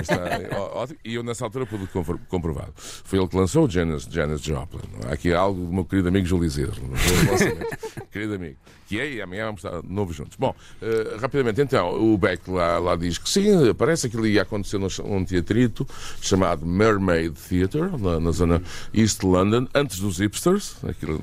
está 0.00 0.58
ótimo. 0.74 0.98
E 1.04 1.14
eu 1.14 1.22
nessa 1.22 1.44
altura 1.44 1.66
pude 1.66 1.86
compro- 1.88 2.20
comprovado. 2.28 2.72
Foi 2.76 3.18
ele 3.18 3.28
que 3.28 3.36
lançou 3.36 3.66
o 3.66 3.70
Janis, 3.70 4.04
Janis 4.10 4.40
Joplin. 4.40 4.80
Não 4.92 5.08
é? 5.08 5.12
Há 5.12 5.14
aqui 5.14 5.32
algo 5.32 5.64
do 5.66 5.72
meu 5.72 5.84
querido 5.84 6.08
amigo 6.08 6.26
Júlio 6.26 6.48
lançamento. 7.30 7.78
Querido 8.10 8.34
amigo. 8.34 8.56
Que 8.86 8.98
é, 8.98 9.12
e 9.12 9.22
amanhã 9.22 9.46
vamos 9.46 9.64
estar 9.64 9.80
de 9.80 9.88
novo 9.88 10.12
juntos. 10.12 10.36
Bom, 10.36 10.54
eh, 10.82 11.16
rapidamente 11.20 11.60
então, 11.60 11.94
o 11.94 12.18
Beck 12.18 12.50
lá, 12.50 12.78
lá 12.78 12.96
diz 12.96 13.18
que 13.18 13.28
sim, 13.28 13.72
parece 13.74 14.08
aquilo 14.08 14.26
ia 14.26 14.42
acontecer 14.42 14.78
num, 14.78 15.24
teatrito 15.24 15.86
chamado 16.20 16.66
Mermaid 16.66 17.32
Theatre, 17.48 17.90
na, 17.98 18.18
na 18.18 18.30
zona 18.32 18.62
East 18.92 19.22
London, 19.22 19.68
antes 19.74 20.00
dos 20.00 20.18
hipsters, 20.18 20.76
aquilo, 20.84 21.22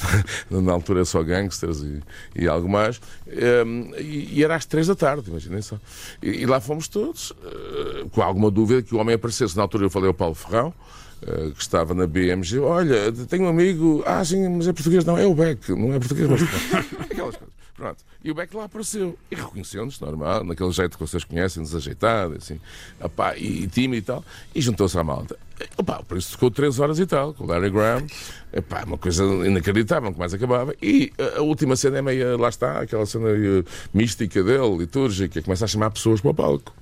na 0.50 0.72
altura 0.72 1.04
só 1.04 1.22
gangsters 1.22 1.80
e, 1.80 2.02
e 2.34 2.46
algo 2.46 2.68
mais, 2.68 3.00
Em, 3.26 3.94
e, 3.98 4.38
e 4.38 4.44
era 4.44 4.54
às 4.54 4.66
três 4.66 4.86
da 4.86 4.94
tarde, 4.94 5.30
imaginem 5.30 5.62
só. 5.62 5.78
E, 6.22 6.42
e 6.42 6.46
lá 6.46 6.60
fomos 6.60 6.86
todos, 6.86 7.32
eh, 7.44 8.06
com 8.10 8.22
alguma 8.22 8.50
dúvida 8.50 8.82
que 8.82 8.94
o 8.94 8.98
homem 8.98 9.14
aparecesse. 9.14 9.56
Na 9.56 9.62
altura 9.62 9.84
eu 9.84 9.90
falei 9.90 10.08
ao 10.08 10.14
Paulo 10.14 10.34
Ferrão, 10.34 10.74
que 11.20 11.62
estava 11.62 11.94
na 11.94 12.06
BMG, 12.06 12.58
olha, 12.58 13.12
tenho 13.28 13.44
um 13.44 13.48
amigo, 13.48 14.02
ah 14.06 14.24
sim, 14.24 14.48
mas 14.48 14.68
é 14.68 14.72
português, 14.72 15.04
não, 15.04 15.16
é 15.16 15.26
o 15.26 15.34
Beck, 15.34 15.70
não 15.70 15.92
é 15.94 15.98
português, 15.98 16.28
mas 16.28 16.42
aquelas 17.10 17.36
coisas. 17.36 17.45
Pronto. 17.76 18.04
E 18.24 18.30
o 18.30 18.34
Beck 18.34 18.54
lá 18.56 18.64
apareceu 18.64 19.18
e 19.30 19.34
reconheceu-nos, 19.34 20.00
normal, 20.00 20.42
naquele 20.42 20.72
jeito 20.72 20.96
que 20.96 21.06
vocês 21.06 21.22
conhecem, 21.24 21.62
desajeitado, 21.62 22.34
assim, 22.36 22.58
opá, 23.00 23.36
e, 23.36 23.64
e 23.64 23.66
tímido 23.66 23.96
e 23.96 24.02
tal, 24.02 24.24
e 24.54 24.60
juntou-se 24.60 24.98
à 24.98 25.04
malta. 25.04 25.38
Opá, 25.76 25.98
o 25.98 26.04
preço 26.04 26.32
ficou 26.32 26.50
3 26.50 26.78
horas 26.80 26.98
e 26.98 27.06
tal, 27.06 27.32
com 27.34 27.44
o 27.44 27.46
Larry 27.46 27.70
Graham, 27.70 28.06
Epá, 28.52 28.84
uma 28.84 28.96
coisa 28.96 29.22
inacreditável, 29.46 30.12
que 30.12 30.18
mais 30.18 30.32
acabava. 30.32 30.74
E 30.80 31.12
a, 31.18 31.38
a 31.38 31.42
última 31.42 31.76
cena 31.76 31.98
é 31.98 32.02
meio, 32.02 32.38
lá 32.38 32.48
está, 32.48 32.80
aquela 32.80 33.04
cena 33.04 33.28
eh, 33.28 33.62
mística 33.92 34.42
dele, 34.42 34.78
litúrgica, 34.78 35.42
começa 35.42 35.66
a 35.66 35.68
chamar 35.68 35.90
pessoas 35.90 36.22
para 36.22 36.30
o 36.30 36.34
palco. 36.34 36.72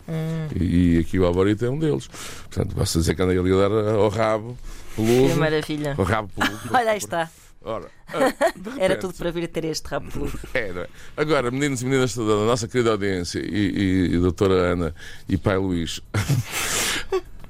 E, 0.55 0.99
aqui 0.99 1.19
o 1.19 1.25
Alvarito 1.25 1.65
é 1.65 1.71
um 1.71 1.79
deles. 1.79 2.09
Portanto, 2.49 2.77
posso 2.77 2.99
dizer 2.99 3.17
que 3.17 3.23
andei 3.23 3.39
ali 3.39 3.53
a 3.53 3.69
dar 3.69 3.95
ao 3.95 4.09
rabo 4.09 4.57
peludo. 4.95 5.33
Que 5.33 5.39
maravilha. 5.39 5.95
Ao 5.99 6.05
rabo 6.05 6.31
peludo. 6.35 6.61
Olha, 6.73 6.93
aí 6.93 6.99
está. 6.99 7.29
Ora, 7.67 7.89
ah, 8.13 8.53
de 8.55 8.69
Era 8.71 8.95
repente- 8.95 9.01
tudo 9.01 9.15
para 9.15 9.31
vir 9.33 9.49
ter 9.49 9.65
este 9.65 9.87
rabo 9.89 10.09
peludo. 10.13 10.39
é, 10.53 10.73
não 10.73 10.83
é? 10.83 10.89
Agora, 11.17 11.51
meninos 11.51 11.81
e 11.81 11.87
meninas 11.87 12.15
da 12.15 12.23
nossa 12.23 12.69
querida 12.69 12.91
audiência 12.91 13.39
e, 13.41 14.11
e, 14.11 14.15
e 14.15 14.19
doutora 14.19 14.55
Ana 14.73 14.95
e 15.29 15.37
pai 15.39 15.57
Luís. 15.57 16.01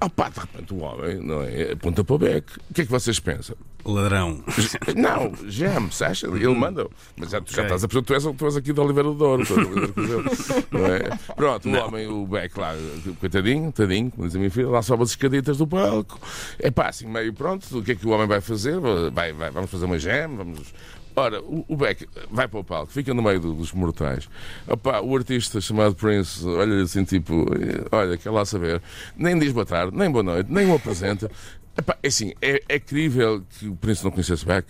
Ah 0.04 0.10
pá, 0.10 0.28
de 0.28 0.38
repente 0.38 0.74
o 0.74 0.80
homem, 0.80 1.16
não 1.16 1.42
é? 1.42 1.72
Aponta 1.72 2.04
para 2.04 2.14
o 2.14 2.18
beck. 2.18 2.58
O 2.70 2.74
que 2.74 2.82
é 2.82 2.84
que 2.84 2.90
vocês 2.90 3.18
pensam? 3.18 3.56
Ladrão. 3.86 4.44
Não, 4.94 5.32
Gem, 5.50 5.90
Sacha, 5.90 6.26
ele 6.26 6.54
manda. 6.54 6.86
Mas 7.16 7.30
já, 7.30 7.40
tu 7.40 7.54
já 7.54 7.62
estás 7.62 7.82
a 7.82 7.88
perceber, 7.88 8.06
tu 8.06 8.14
és, 8.14 8.36
tu 8.36 8.44
és 8.44 8.56
aqui 8.56 8.74
de 8.74 8.80
Oliveira 8.80 9.08
do 9.08 9.14
Douro. 9.14 9.46
Oliveira 9.50 9.86
do 9.88 10.06
Douro, 10.06 10.30
não 10.70 10.86
é? 10.86 11.18
Pronto, 11.34 11.70
o 11.70 11.72
homem, 11.72 12.06
o 12.06 12.26
Beck 12.26 12.58
lá, 12.58 12.74
coitadinho, 13.18 13.72
tadinho, 13.72 14.10
como 14.10 14.26
diz 14.26 14.36
a 14.36 14.38
minha 14.38 14.50
filha, 14.50 14.68
lá 14.68 14.82
sobe 14.82 15.04
as 15.04 15.10
escaditas 15.10 15.56
do 15.56 15.66
palco. 15.66 16.20
É 16.58 16.70
pá, 16.70 16.88
assim, 16.88 17.06
meio 17.06 17.32
pronto, 17.32 17.78
o 17.78 17.82
que 17.82 17.92
é 17.92 17.94
que 17.94 18.06
o 18.06 18.10
homem 18.10 18.26
vai 18.26 18.42
fazer? 18.42 18.78
Vai, 19.10 19.32
vai, 19.32 19.50
vamos 19.50 19.70
fazer 19.70 19.86
uma 19.86 19.98
gem, 19.98 20.28
vamos. 20.36 20.74
Ora, 21.16 21.40
o, 21.42 21.76
Beck 21.76 22.08
vai 22.30 22.48
para 22.48 22.58
o 22.58 22.64
palco, 22.64 22.90
fica 22.92 23.14
no 23.14 23.22
meio 23.22 23.38
do- 23.38 23.54
dos 23.54 23.72
mortais. 23.72 24.28
Opá, 24.66 25.00
o 25.00 25.14
artista 25.16 25.60
chamado 25.60 25.94
Prince, 25.94 26.44
olha 26.44 26.82
assim, 26.82 27.04
tipo, 27.04 27.46
eh, 27.54 27.86
olha, 27.92 28.16
quer 28.16 28.30
lá 28.30 28.44
saber, 28.44 28.82
nem 29.16 29.38
diz 29.38 29.52
boa 29.52 29.64
tarde, 29.64 29.96
nem 29.96 30.10
boa 30.10 30.24
noite, 30.24 30.50
nem 30.52 30.66
o 30.68 30.74
apresenta. 30.74 31.30
Epá, 31.78 31.96
é 32.02 32.08
assim, 32.08 32.32
é, 32.42 32.62
é 32.68 32.78
crível 32.80 33.44
que 33.58 33.68
o 33.68 33.76
Prince 33.76 34.02
não 34.02 34.10
conhecesse 34.10 34.44
Beck. 34.44 34.66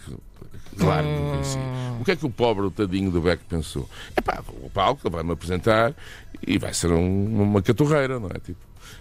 Claro 0.78 1.06
que 1.06 1.12
não 1.14 1.30
conhecia. 1.30 1.60
O 2.00 2.04
que 2.04 2.10
é 2.10 2.16
que 2.16 2.26
o 2.26 2.30
pobre 2.30 2.66
o 2.66 2.70
tadinho 2.70 3.10
do 3.10 3.20
Beck 3.22 3.42
pensou? 3.48 3.88
É 4.16 4.20
pá, 4.20 4.42
o 4.62 4.68
palco 4.68 5.08
vai-me 5.08 5.32
apresentar 5.32 5.94
e 6.46 6.58
vai 6.58 6.74
ser 6.74 6.90
um- 6.90 7.42
uma 7.42 7.62
catorreira, 7.62 8.18
não 8.20 8.28
é? 8.28 8.38
Tipo, 8.40 8.58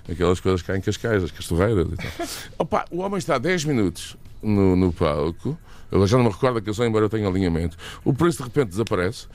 aquelas 0.10 0.40
coisas 0.40 0.62
que 0.62 0.72
há 0.72 0.78
em 0.78 0.82
Cascais, 0.82 1.24
as 1.24 1.32
castorreiras 1.32 1.88
e 1.92 1.96
tal. 1.98 2.28
Opa, 2.60 2.86
o 2.92 3.00
homem 3.00 3.18
está 3.18 3.38
10 3.38 3.66
minutos 3.66 4.16
no, 4.42 4.76
no 4.76 4.94
palco, 4.94 5.58
eu 5.92 6.06
já 6.08 6.18
não 6.18 6.26
me 6.26 6.32
recordo 6.32 6.58
a 6.58 6.62
canção, 6.62 6.86
embora 6.86 7.06
eu 7.06 7.10
tenha 7.10 7.28
alinhamento. 7.28 7.78
O 8.04 8.14
Prince 8.14 8.38
de 8.38 8.44
repente 8.44 8.70
desaparece 8.70 9.28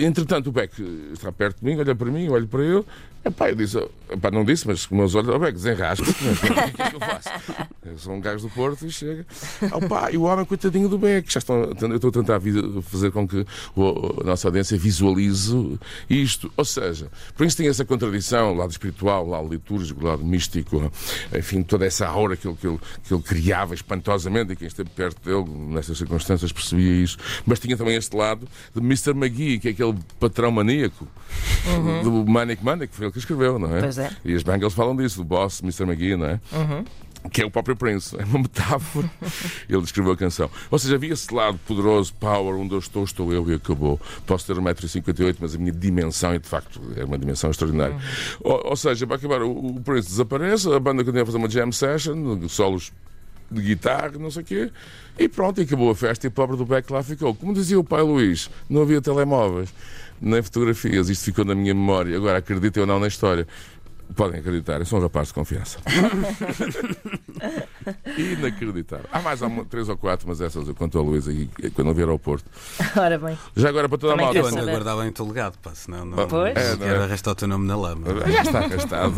Entretanto, 0.00 0.48
o 0.48 0.52
Beck 0.52 0.72
está 1.12 1.32
perto 1.32 1.58
de 1.60 1.64
mim, 1.64 1.78
olha 1.78 1.94
para 1.94 2.10
mim, 2.10 2.28
olho 2.28 2.46
para 2.46 2.64
ele. 2.64 2.84
Epá, 3.24 3.48
eu 3.48 3.54
disse, 3.54 3.78
epá, 4.12 4.30
não 4.30 4.44
disse, 4.44 4.66
mas 4.66 4.84
com 4.84 4.94
meus 4.96 5.14
olhos, 5.14 5.30
oh, 5.30 5.38
Beck, 5.38 5.54
desenrasca. 5.54 6.04
o 6.04 6.14
que 6.14 6.82
é 6.82 6.90
que 6.90 6.96
eu 6.96 7.00
faço? 7.00 7.28
Eu 7.84 7.98
sou 7.98 8.14
um 8.14 8.20
gajo 8.20 8.48
do 8.48 8.54
Porto 8.54 8.86
e 8.86 8.90
chega. 8.90 9.26
Oh, 9.70 9.78
pá, 9.86 10.10
e 10.10 10.16
o 10.16 10.22
homem, 10.22 10.42
coitadinho 10.46 10.88
do 10.88 10.96
Beck. 10.98 11.30
Já 11.30 11.36
estão, 11.38 11.64
eu 11.82 11.96
estou 11.96 12.08
a 12.08 12.12
tentar 12.14 12.40
fazer 12.82 13.10
com 13.12 13.28
que 13.28 13.44
o- 13.76 14.22
a 14.22 14.24
nossa 14.24 14.48
audiência 14.48 14.78
visualize 14.78 15.78
isto. 16.08 16.50
Ou 16.56 16.64
seja, 16.64 17.08
por 17.36 17.46
isso 17.46 17.58
tem 17.58 17.68
essa 17.68 17.84
contradição, 17.84 18.52
o 18.54 18.56
lado 18.56 18.70
espiritual, 18.70 19.26
o 19.26 19.30
lado 19.30 19.48
litúrgico, 19.48 20.00
o 20.02 20.06
lado 20.08 20.24
místico, 20.24 20.90
enfim, 21.36 21.62
toda 21.62 21.84
essa 21.84 22.06
aura 22.08 22.36
que 22.38 22.48
ele, 22.48 22.56
que 22.56 22.66
ele, 22.66 22.78
que 23.06 23.12
ele 23.14 23.22
criava 23.22 23.74
espantosamente 23.74 24.54
e 24.54 24.56
quem 24.56 24.66
esteve 24.66 24.88
perto 24.88 25.22
dele, 25.22 25.44
nessas 25.74 25.98
circunstâncias, 25.98 26.52
percebia 26.52 27.02
isso. 27.02 27.18
Mas 27.44 27.60
tinha 27.60 27.76
também 27.76 27.96
este 27.96 28.16
lado 28.16 28.48
de 28.74 28.80
Mr. 28.80 29.10
McGee, 29.10 29.58
que 29.64 29.68
é 29.68 29.70
aquele 29.70 29.98
patrão 30.20 30.50
maníaco 30.50 31.08
do 32.02 32.26
Manic 32.26 32.62
que 32.88 32.96
foi 32.96 33.06
ele 33.06 33.12
que 33.12 33.18
escreveu, 33.18 33.58
não 33.58 33.74
é? 33.74 33.80
Pois 33.80 33.96
é. 33.96 34.10
E 34.22 34.34
as 34.34 34.42
Bangles 34.42 34.74
falam 34.74 34.94
disso, 34.94 35.16
do 35.18 35.24
boss 35.24 35.62
Mr. 35.62 35.84
McGee, 35.84 36.16
não 36.16 36.26
é? 36.26 36.40
Que 37.32 37.40
é 37.40 37.46
o 37.46 37.50
próprio 37.50 37.74
Prince, 37.74 38.14
é 38.20 38.24
uma 38.24 38.40
metáfora. 38.40 39.10
Ele 39.66 39.82
escreveu 39.82 40.12
a 40.12 40.16
canção. 40.16 40.50
Ou 40.70 40.78
seja, 40.78 40.96
havia 40.96 41.14
esse 41.14 41.32
lado 41.32 41.58
poderoso, 41.66 42.12
power, 42.20 42.54
onde 42.56 42.74
eu 42.74 42.78
estou, 42.78 43.02
estou 43.02 43.32
eu 43.32 43.50
e 43.50 43.54
acabou. 43.54 43.98
Posso 44.26 44.46
ter 44.46 44.60
1,58m, 44.60 45.36
mas 45.40 45.54
a 45.54 45.58
minha 45.58 45.72
dimensão, 45.72 46.34
e 46.34 46.38
de 46.38 46.46
facto 46.46 46.78
é 46.94 47.02
uma 47.02 47.16
dimensão 47.16 47.50
extraordinária. 47.50 47.96
Ou, 48.42 48.68
ou 48.68 48.76
seja, 48.76 49.06
para 49.06 49.16
acabar, 49.16 49.40
o, 49.40 49.50
o 49.50 49.80
Prince 49.80 50.08
desaparece, 50.08 50.70
a 50.70 50.78
banda 50.78 51.02
continua 51.02 51.22
a 51.22 51.26
fazer 51.26 51.38
uma 51.38 51.48
jam 51.48 51.72
session, 51.72 52.46
solos 52.46 52.92
de 53.50 53.62
guitarra, 53.62 54.12
não 54.18 54.30
sei 54.30 54.42
o 54.42 54.44
quê, 54.44 54.70
e 55.18 55.28
pronto, 55.28 55.60
e 55.60 55.64
acabou 55.64 55.90
a 55.90 55.94
festa 55.94 56.26
e 56.26 56.28
o 56.28 56.30
pobre 56.30 56.56
do 56.56 56.64
Beck 56.64 56.90
lá 56.90 57.02
ficou. 57.02 57.34
Como 57.34 57.54
dizia 57.54 57.78
o 57.78 57.84
pai 57.84 58.02
Luís, 58.02 58.50
não 58.68 58.82
havia 58.82 59.00
telemóveis, 59.00 59.72
nem 60.20 60.42
fotografias, 60.42 61.08
isto 61.08 61.24
ficou 61.24 61.44
na 61.44 61.54
minha 61.54 61.74
memória. 61.74 62.16
Agora, 62.16 62.38
acreditem 62.38 62.80
ou 62.82 62.86
não 62.86 62.98
na 62.98 63.08
história. 63.08 63.46
Podem 64.14 64.40
acreditar, 64.40 64.78
eu 64.78 64.84
sou 64.84 64.98
um 64.98 65.02
rapaz 65.02 65.28
de 65.28 65.34
confiança. 65.34 65.78
Inacreditável. 68.18 69.06
Há 69.12 69.20
mais 69.20 69.42
há 69.42 69.46
uma- 69.46 69.64
três 69.64 69.88
ou 69.88 69.96
quatro, 69.96 70.26
mas 70.28 70.40
essas 70.40 70.66
eu 70.68 70.74
conto 70.74 70.98
a 70.98 71.02
Luís 71.02 71.26
aí 71.28 71.48
quando 71.74 71.88
eu 71.88 71.94
vier 71.94 72.08
ao 72.08 72.18
Porto. 72.18 72.44
Ora 72.96 73.18
bem. 73.18 73.38
Já 73.56 73.68
agora 73.68 73.88
para 73.88 73.98
toda 73.98 74.12
a 74.14 74.16
Também 74.16 74.42
malta. 74.42 74.56
Eu 74.58 74.62
a 74.62 74.70
guardar 74.70 74.96
bem 74.98 75.08
o 75.08 75.12
teu 75.12 75.26
legado, 75.26 75.58
pá, 75.62 75.70
senão 75.74 76.04
não, 76.04 76.26
Pois. 76.28 76.56
É, 76.56 76.70
não 76.72 76.78
quero 76.78 77.00
é? 77.00 77.04
arrastar 77.04 77.32
o 77.32 77.34
teu 77.36 77.48
nome 77.48 77.66
na 77.66 77.76
lama. 77.76 78.06
Já 78.30 78.42
está 78.42 78.58
arrastado, 78.60 79.14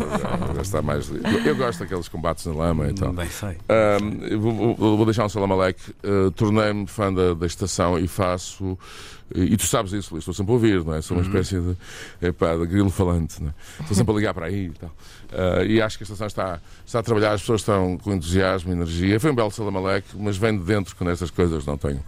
já, 0.55 0.61
está 0.61 0.81
mais. 0.81 1.09
Eu, 1.09 1.21
eu 1.45 1.55
gosto 1.55 1.79
daqueles 1.79 2.07
combates 2.07 2.45
na 2.45 2.53
lama 2.53 2.87
e 2.89 2.93
tal. 2.93 3.13
Bem 3.13 3.29
sei. 3.29 3.57
Eu 4.29 4.39
vou, 4.39 4.75
vou- 4.75 5.05
deixar 5.07 5.25
um 5.25 5.29
salam 5.29 5.51
alec. 5.53 5.79
Uh, 6.03 6.31
Tornei-me 6.31 6.85
fã 6.87 7.13
da, 7.13 7.33
da 7.33 7.45
estação 7.45 7.97
e 7.97 8.07
faço. 8.07 8.77
E 9.35 9.57
tu 9.57 9.65
sabes 9.65 9.91
isso, 9.91 10.13
Luís, 10.13 10.21
estou 10.21 10.33
sempre 10.33 10.51
a 10.51 10.55
ouvir, 10.55 10.85
não 10.85 10.93
é? 10.95 11.01
Sou 11.01 11.17
uma 11.17 11.23
espécie 11.23 11.59
de, 11.59 11.75
epá, 12.27 12.55
de 12.55 12.65
grilo 12.65 12.89
falante, 12.89 13.41
não 13.43 13.49
é? 13.49 13.53
Estou 13.81 13.93
sempre 13.95 14.13
a 14.13 14.15
ligar 14.17 14.33
para 14.33 14.45
aí 14.45 14.67
e 14.67 14.69
tal. 14.69 14.89
Ah, 15.33 15.63
e 15.65 15.81
acho 15.81 15.97
que 15.97 16.03
a 16.03 16.05
estação 16.05 16.27
está, 16.27 16.61
está 16.85 16.99
a 16.99 17.03
trabalhar, 17.03 17.33
as 17.33 17.41
pessoas 17.41 17.59
estão 17.59 17.97
com 17.97 18.13
entusiasmo, 18.13 18.56
energia. 18.65 19.19
Foi 19.19 19.31
um 19.31 19.35
belo 19.35 19.51
salam 19.51 19.75
alec, 19.85 20.07
mas 20.15 20.37
vem 20.37 20.57
de 20.57 20.63
dentro 20.63 20.95
quando 20.95 21.09
estas 21.11 21.29
coisas 21.31 21.65
não 21.65 21.77
tenho, 21.77 21.99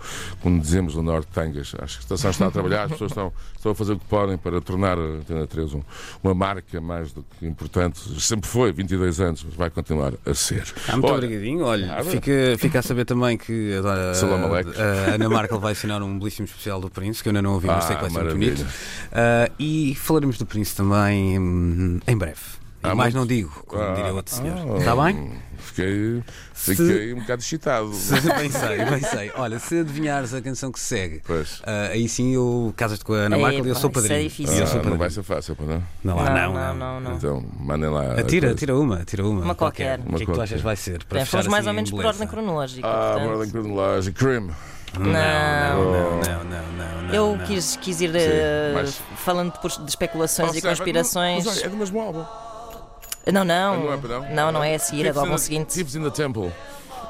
como 0.41 0.59
dizemos 0.59 0.95
no 0.95 1.03
Norte, 1.03 1.27
tangas. 1.33 1.73
Acho 1.79 1.97
que 1.97 2.03
a 2.03 2.15
estação 2.15 2.31
está 2.31 2.47
a 2.47 2.51
trabalhar, 2.51 2.83
as 2.85 2.91
pessoas 2.91 3.11
estão, 3.11 3.33
estão 3.55 3.71
a 3.71 3.75
fazer 3.75 3.93
o 3.93 3.99
que 3.99 4.05
podem 4.05 4.37
para 4.37 4.59
tornar 4.61 4.97
a 4.97 5.01
Antena 5.01 5.45
3 5.47 5.73
um, 5.73 5.81
uma 6.23 6.33
marca 6.33 6.79
mais 6.81 7.11
do 7.11 7.25
que 7.37 7.45
importante. 7.45 7.99
Sempre 8.21 8.49
foi, 8.49 8.71
22 8.71 9.19
anos, 9.21 9.43
mas 9.43 9.53
vai 9.55 9.69
continuar 9.69 10.13
a 10.25 10.33
ser. 10.33 10.63
Ah, 10.87 10.93
muito 10.93 11.05
Olha, 11.07 11.15
obrigadinho. 11.15 11.63
Olha, 11.65 12.03
fica, 12.03 12.31
fica 12.57 12.79
a 12.79 12.81
saber 12.81 13.05
também 13.05 13.37
que 13.37 13.73
a, 13.77 14.13
Salam 14.13 14.45
aleikum. 14.45 14.71
a 14.71 15.13
Ana 15.15 15.29
Markel 15.29 15.59
vai 15.59 15.73
assinar 15.73 16.01
um 16.01 16.17
belíssimo 16.17 16.45
especial 16.45 16.79
do 16.81 16.89
Prince, 16.89 17.21
que 17.21 17.29
eu 17.29 17.31
ainda 17.31 17.41
não 17.41 17.53
ouvi, 17.53 17.67
mas 17.67 17.85
Ah, 17.85 17.87
sei 17.87 17.95
que 17.95 18.01
vai 18.03 18.11
ser 18.11 18.19
muito 18.19 18.33
bonito. 18.33 18.65
Ah, 19.11 19.49
e 19.59 19.95
falaremos 19.95 20.37
do 20.37 20.45
Prince 20.45 20.75
também 20.75 21.37
hum, 21.39 21.99
em 22.07 22.17
breve. 22.17 22.58
E 22.81 22.87
Ah, 22.87 22.95
mais 22.95 23.13
não 23.13 23.25
digo, 23.25 23.51
como 23.67 23.83
Ah, 23.83 23.93
diria 23.93 24.13
outro 24.13 24.33
senhor. 24.33 24.55
ah, 24.57 24.77
Está 24.77 24.95
bem? 24.95 25.33
Fiquei, 25.57 26.23
fiquei 26.53 27.13
um 27.13 27.19
bocado 27.19 27.41
excitado. 27.41 27.93
Se- 27.93 28.13
bem 28.33 28.49
sei, 28.49 28.85
bem 28.85 29.01
sei. 29.01 29.31
Olha, 29.35 29.59
se 29.59 29.79
adivinhares 29.79 30.33
a 30.33 30.41
canção 30.41 30.71
que 30.71 30.79
se 30.79 30.85
segue, 30.85 31.21
Pois. 31.27 31.61
ah, 31.65 31.89
aí 31.91 32.07
sim 32.07 32.33
eu 32.33 32.73
casas-te 32.77 33.03
com 33.03 33.13
a 33.13 33.17
Ana 33.17 33.37
Markel 33.37 33.65
e 33.65 33.69
eu 33.69 33.75
pá, 33.75 33.79
sou 33.81 33.89
isso 33.89 33.99
é 33.99 34.01
padrinho. 34.03 34.29
difícil. 34.29 34.55
Eu 34.55 34.63
Ah, 34.63 34.65
sou 34.67 34.75
não 34.75 34.81
padrinho. 34.83 34.97
vai 34.99 35.09
ser 35.09 35.23
fácil, 35.23 35.57
não? 35.59 35.83
Não, 36.03 36.19
há, 36.19 36.29
Não, 36.29 36.33
não, 36.33 36.53
não, 36.53 36.53
não. 36.53 36.75
não, 36.75 37.01
não. 37.01 37.17
Então, 37.17 37.45
mandem 37.59 37.89
lá. 37.89 38.01
a 38.13 38.19
Atira, 38.21 38.51
atira 38.51 38.75
uma, 38.77 38.95
atira 39.01 39.27
uma. 39.27 39.41
Uma 39.41 39.55
qualquer. 39.55 39.99
O 39.99 40.03
que 40.03 40.07
é 40.07 40.09
Uma 40.09 40.17
que 40.19 40.25
tu 40.25 40.31
qualquer. 40.31 40.43
achas 40.43 40.57
que 40.57 40.63
vai 40.63 40.75
ser? 40.77 41.03
Para 41.03 41.19
fechar 41.19 41.31
fomos 41.31 41.47
mais 41.47 41.63
assim 41.63 41.69
ou 41.69 41.73
menos 41.75 41.91
por 41.91 42.05
ordem 42.05 42.27
cronológica. 42.27 42.87
Ah, 42.87 43.11
portanto. 43.13 43.29
ordem 43.31 43.49
cronológica. 43.51 44.25
Cream. 44.25 44.49
Não, 44.97 45.05
Não. 45.05 45.11
não, 45.11 46.11
não, 46.19 46.43
não, 46.45 46.71
não, 46.71 47.01
não. 47.03 47.13
Eu 47.13 47.35
não. 47.37 47.45
quis, 47.45 47.75
quis 47.75 48.01
ir 48.01 48.11
eh, 48.15 48.71
mas- 48.73 48.99
falando 49.17 49.51
depois 49.53 49.77
de 49.77 49.87
especulações 49.89 50.51
Oh, 50.53 50.57
e 50.57 50.61
conspirações. 50.61 51.45
Mas 51.45 51.61
é 51.63 51.67
do 51.69 51.77
mesmo 51.77 51.99
álbum. 52.01 52.25
Não, 53.31 53.43
não. 53.43 53.79
Não 53.79 53.93
é, 53.93 53.97
não? 53.97 54.35
Não, 54.35 54.51
não 54.51 54.63
é 54.63 54.75
a 54.75 54.79
seguir, 54.79 55.05
é 55.05 55.13
do 55.13 55.19
álbum 55.19 55.37
seguinte. 55.37 55.73
Thieves 55.73 55.95
in 55.95 56.03
the 56.03 56.09
Temple. 56.09 56.51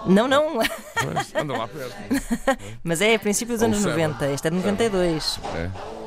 Não, 0.06 0.28
não. 0.28 0.54
Pois, 0.54 1.36
Anda 1.36 1.58
lá 1.58 1.68
perto. 1.68 1.96
Mas 2.84 3.02
é 3.02 3.16
a 3.16 3.20
princípio 3.20 3.54
dos 3.54 3.64
anos 3.64 3.78
Seven. 3.80 4.08
90. 4.08 4.32
Este 4.32 4.48
é 4.48 4.50
de 4.50 4.56
92. 4.58 5.40
É. 5.56 5.99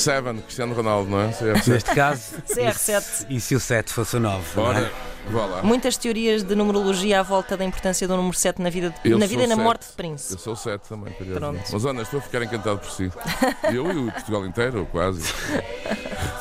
Seven, 0.00 0.38
Cristiano 0.42 0.74
Ronaldo, 0.74 1.10
não 1.10 1.20
é? 1.20 1.28
CR7. 1.30 1.66
Neste 1.68 1.94
caso, 1.94 2.22
CR7. 2.48 3.26
e 3.28 3.40
se 3.40 3.54
o 3.54 3.60
7 3.60 3.92
fosse 3.92 4.16
o 4.16 4.20
9? 4.20 4.60
Ora, 4.60 4.92
vá 5.30 5.44
lá. 5.46 5.62
Muitas 5.62 5.96
teorias 5.96 6.42
de 6.42 6.54
numerologia 6.54 7.20
à 7.20 7.22
volta 7.22 7.56
da 7.56 7.64
importância 7.64 8.06
do 8.06 8.16
número 8.16 8.36
7 8.36 8.62
na 8.62 8.70
vida, 8.70 8.94
de- 9.02 9.10
na 9.16 9.26
vida 9.26 9.42
e 9.42 9.46
na 9.46 9.54
sete. 9.56 9.64
morte 9.64 9.86
de 9.88 9.92
Prince. 9.94 10.32
Eu 10.32 10.38
sou 10.38 10.52
o 10.52 10.56
7 10.56 10.88
também, 10.88 11.12
curiosamente. 11.14 11.58
Pronto. 11.64 11.72
Mas 11.72 11.84
Ana, 11.84 12.02
estou 12.02 12.18
a 12.18 12.22
ficar 12.22 12.42
encantado 12.42 12.78
por 12.78 12.90
si. 12.90 13.10
Eu 13.72 13.90
e 13.92 14.08
o 14.08 14.12
Portugal 14.12 14.46
inteiro, 14.46 14.86
quase. 14.90 15.22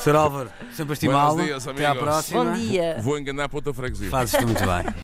Sr. 0.03 0.15
Álvaro, 0.15 0.49
sempre 0.75 0.93
estimá-lo. 0.93 1.41
Até 1.69 1.85
à 1.85 1.95
próxima. 1.95 2.45
Bom 2.45 2.53
dia. 2.53 2.97
Vou 3.01 3.17
enganar 3.17 3.49
para 3.49 3.57
outra 3.57 3.73
freguesia. 3.73 4.09
Fazes-te 4.09 4.45
muito 4.45 4.59
bem. 4.63 4.93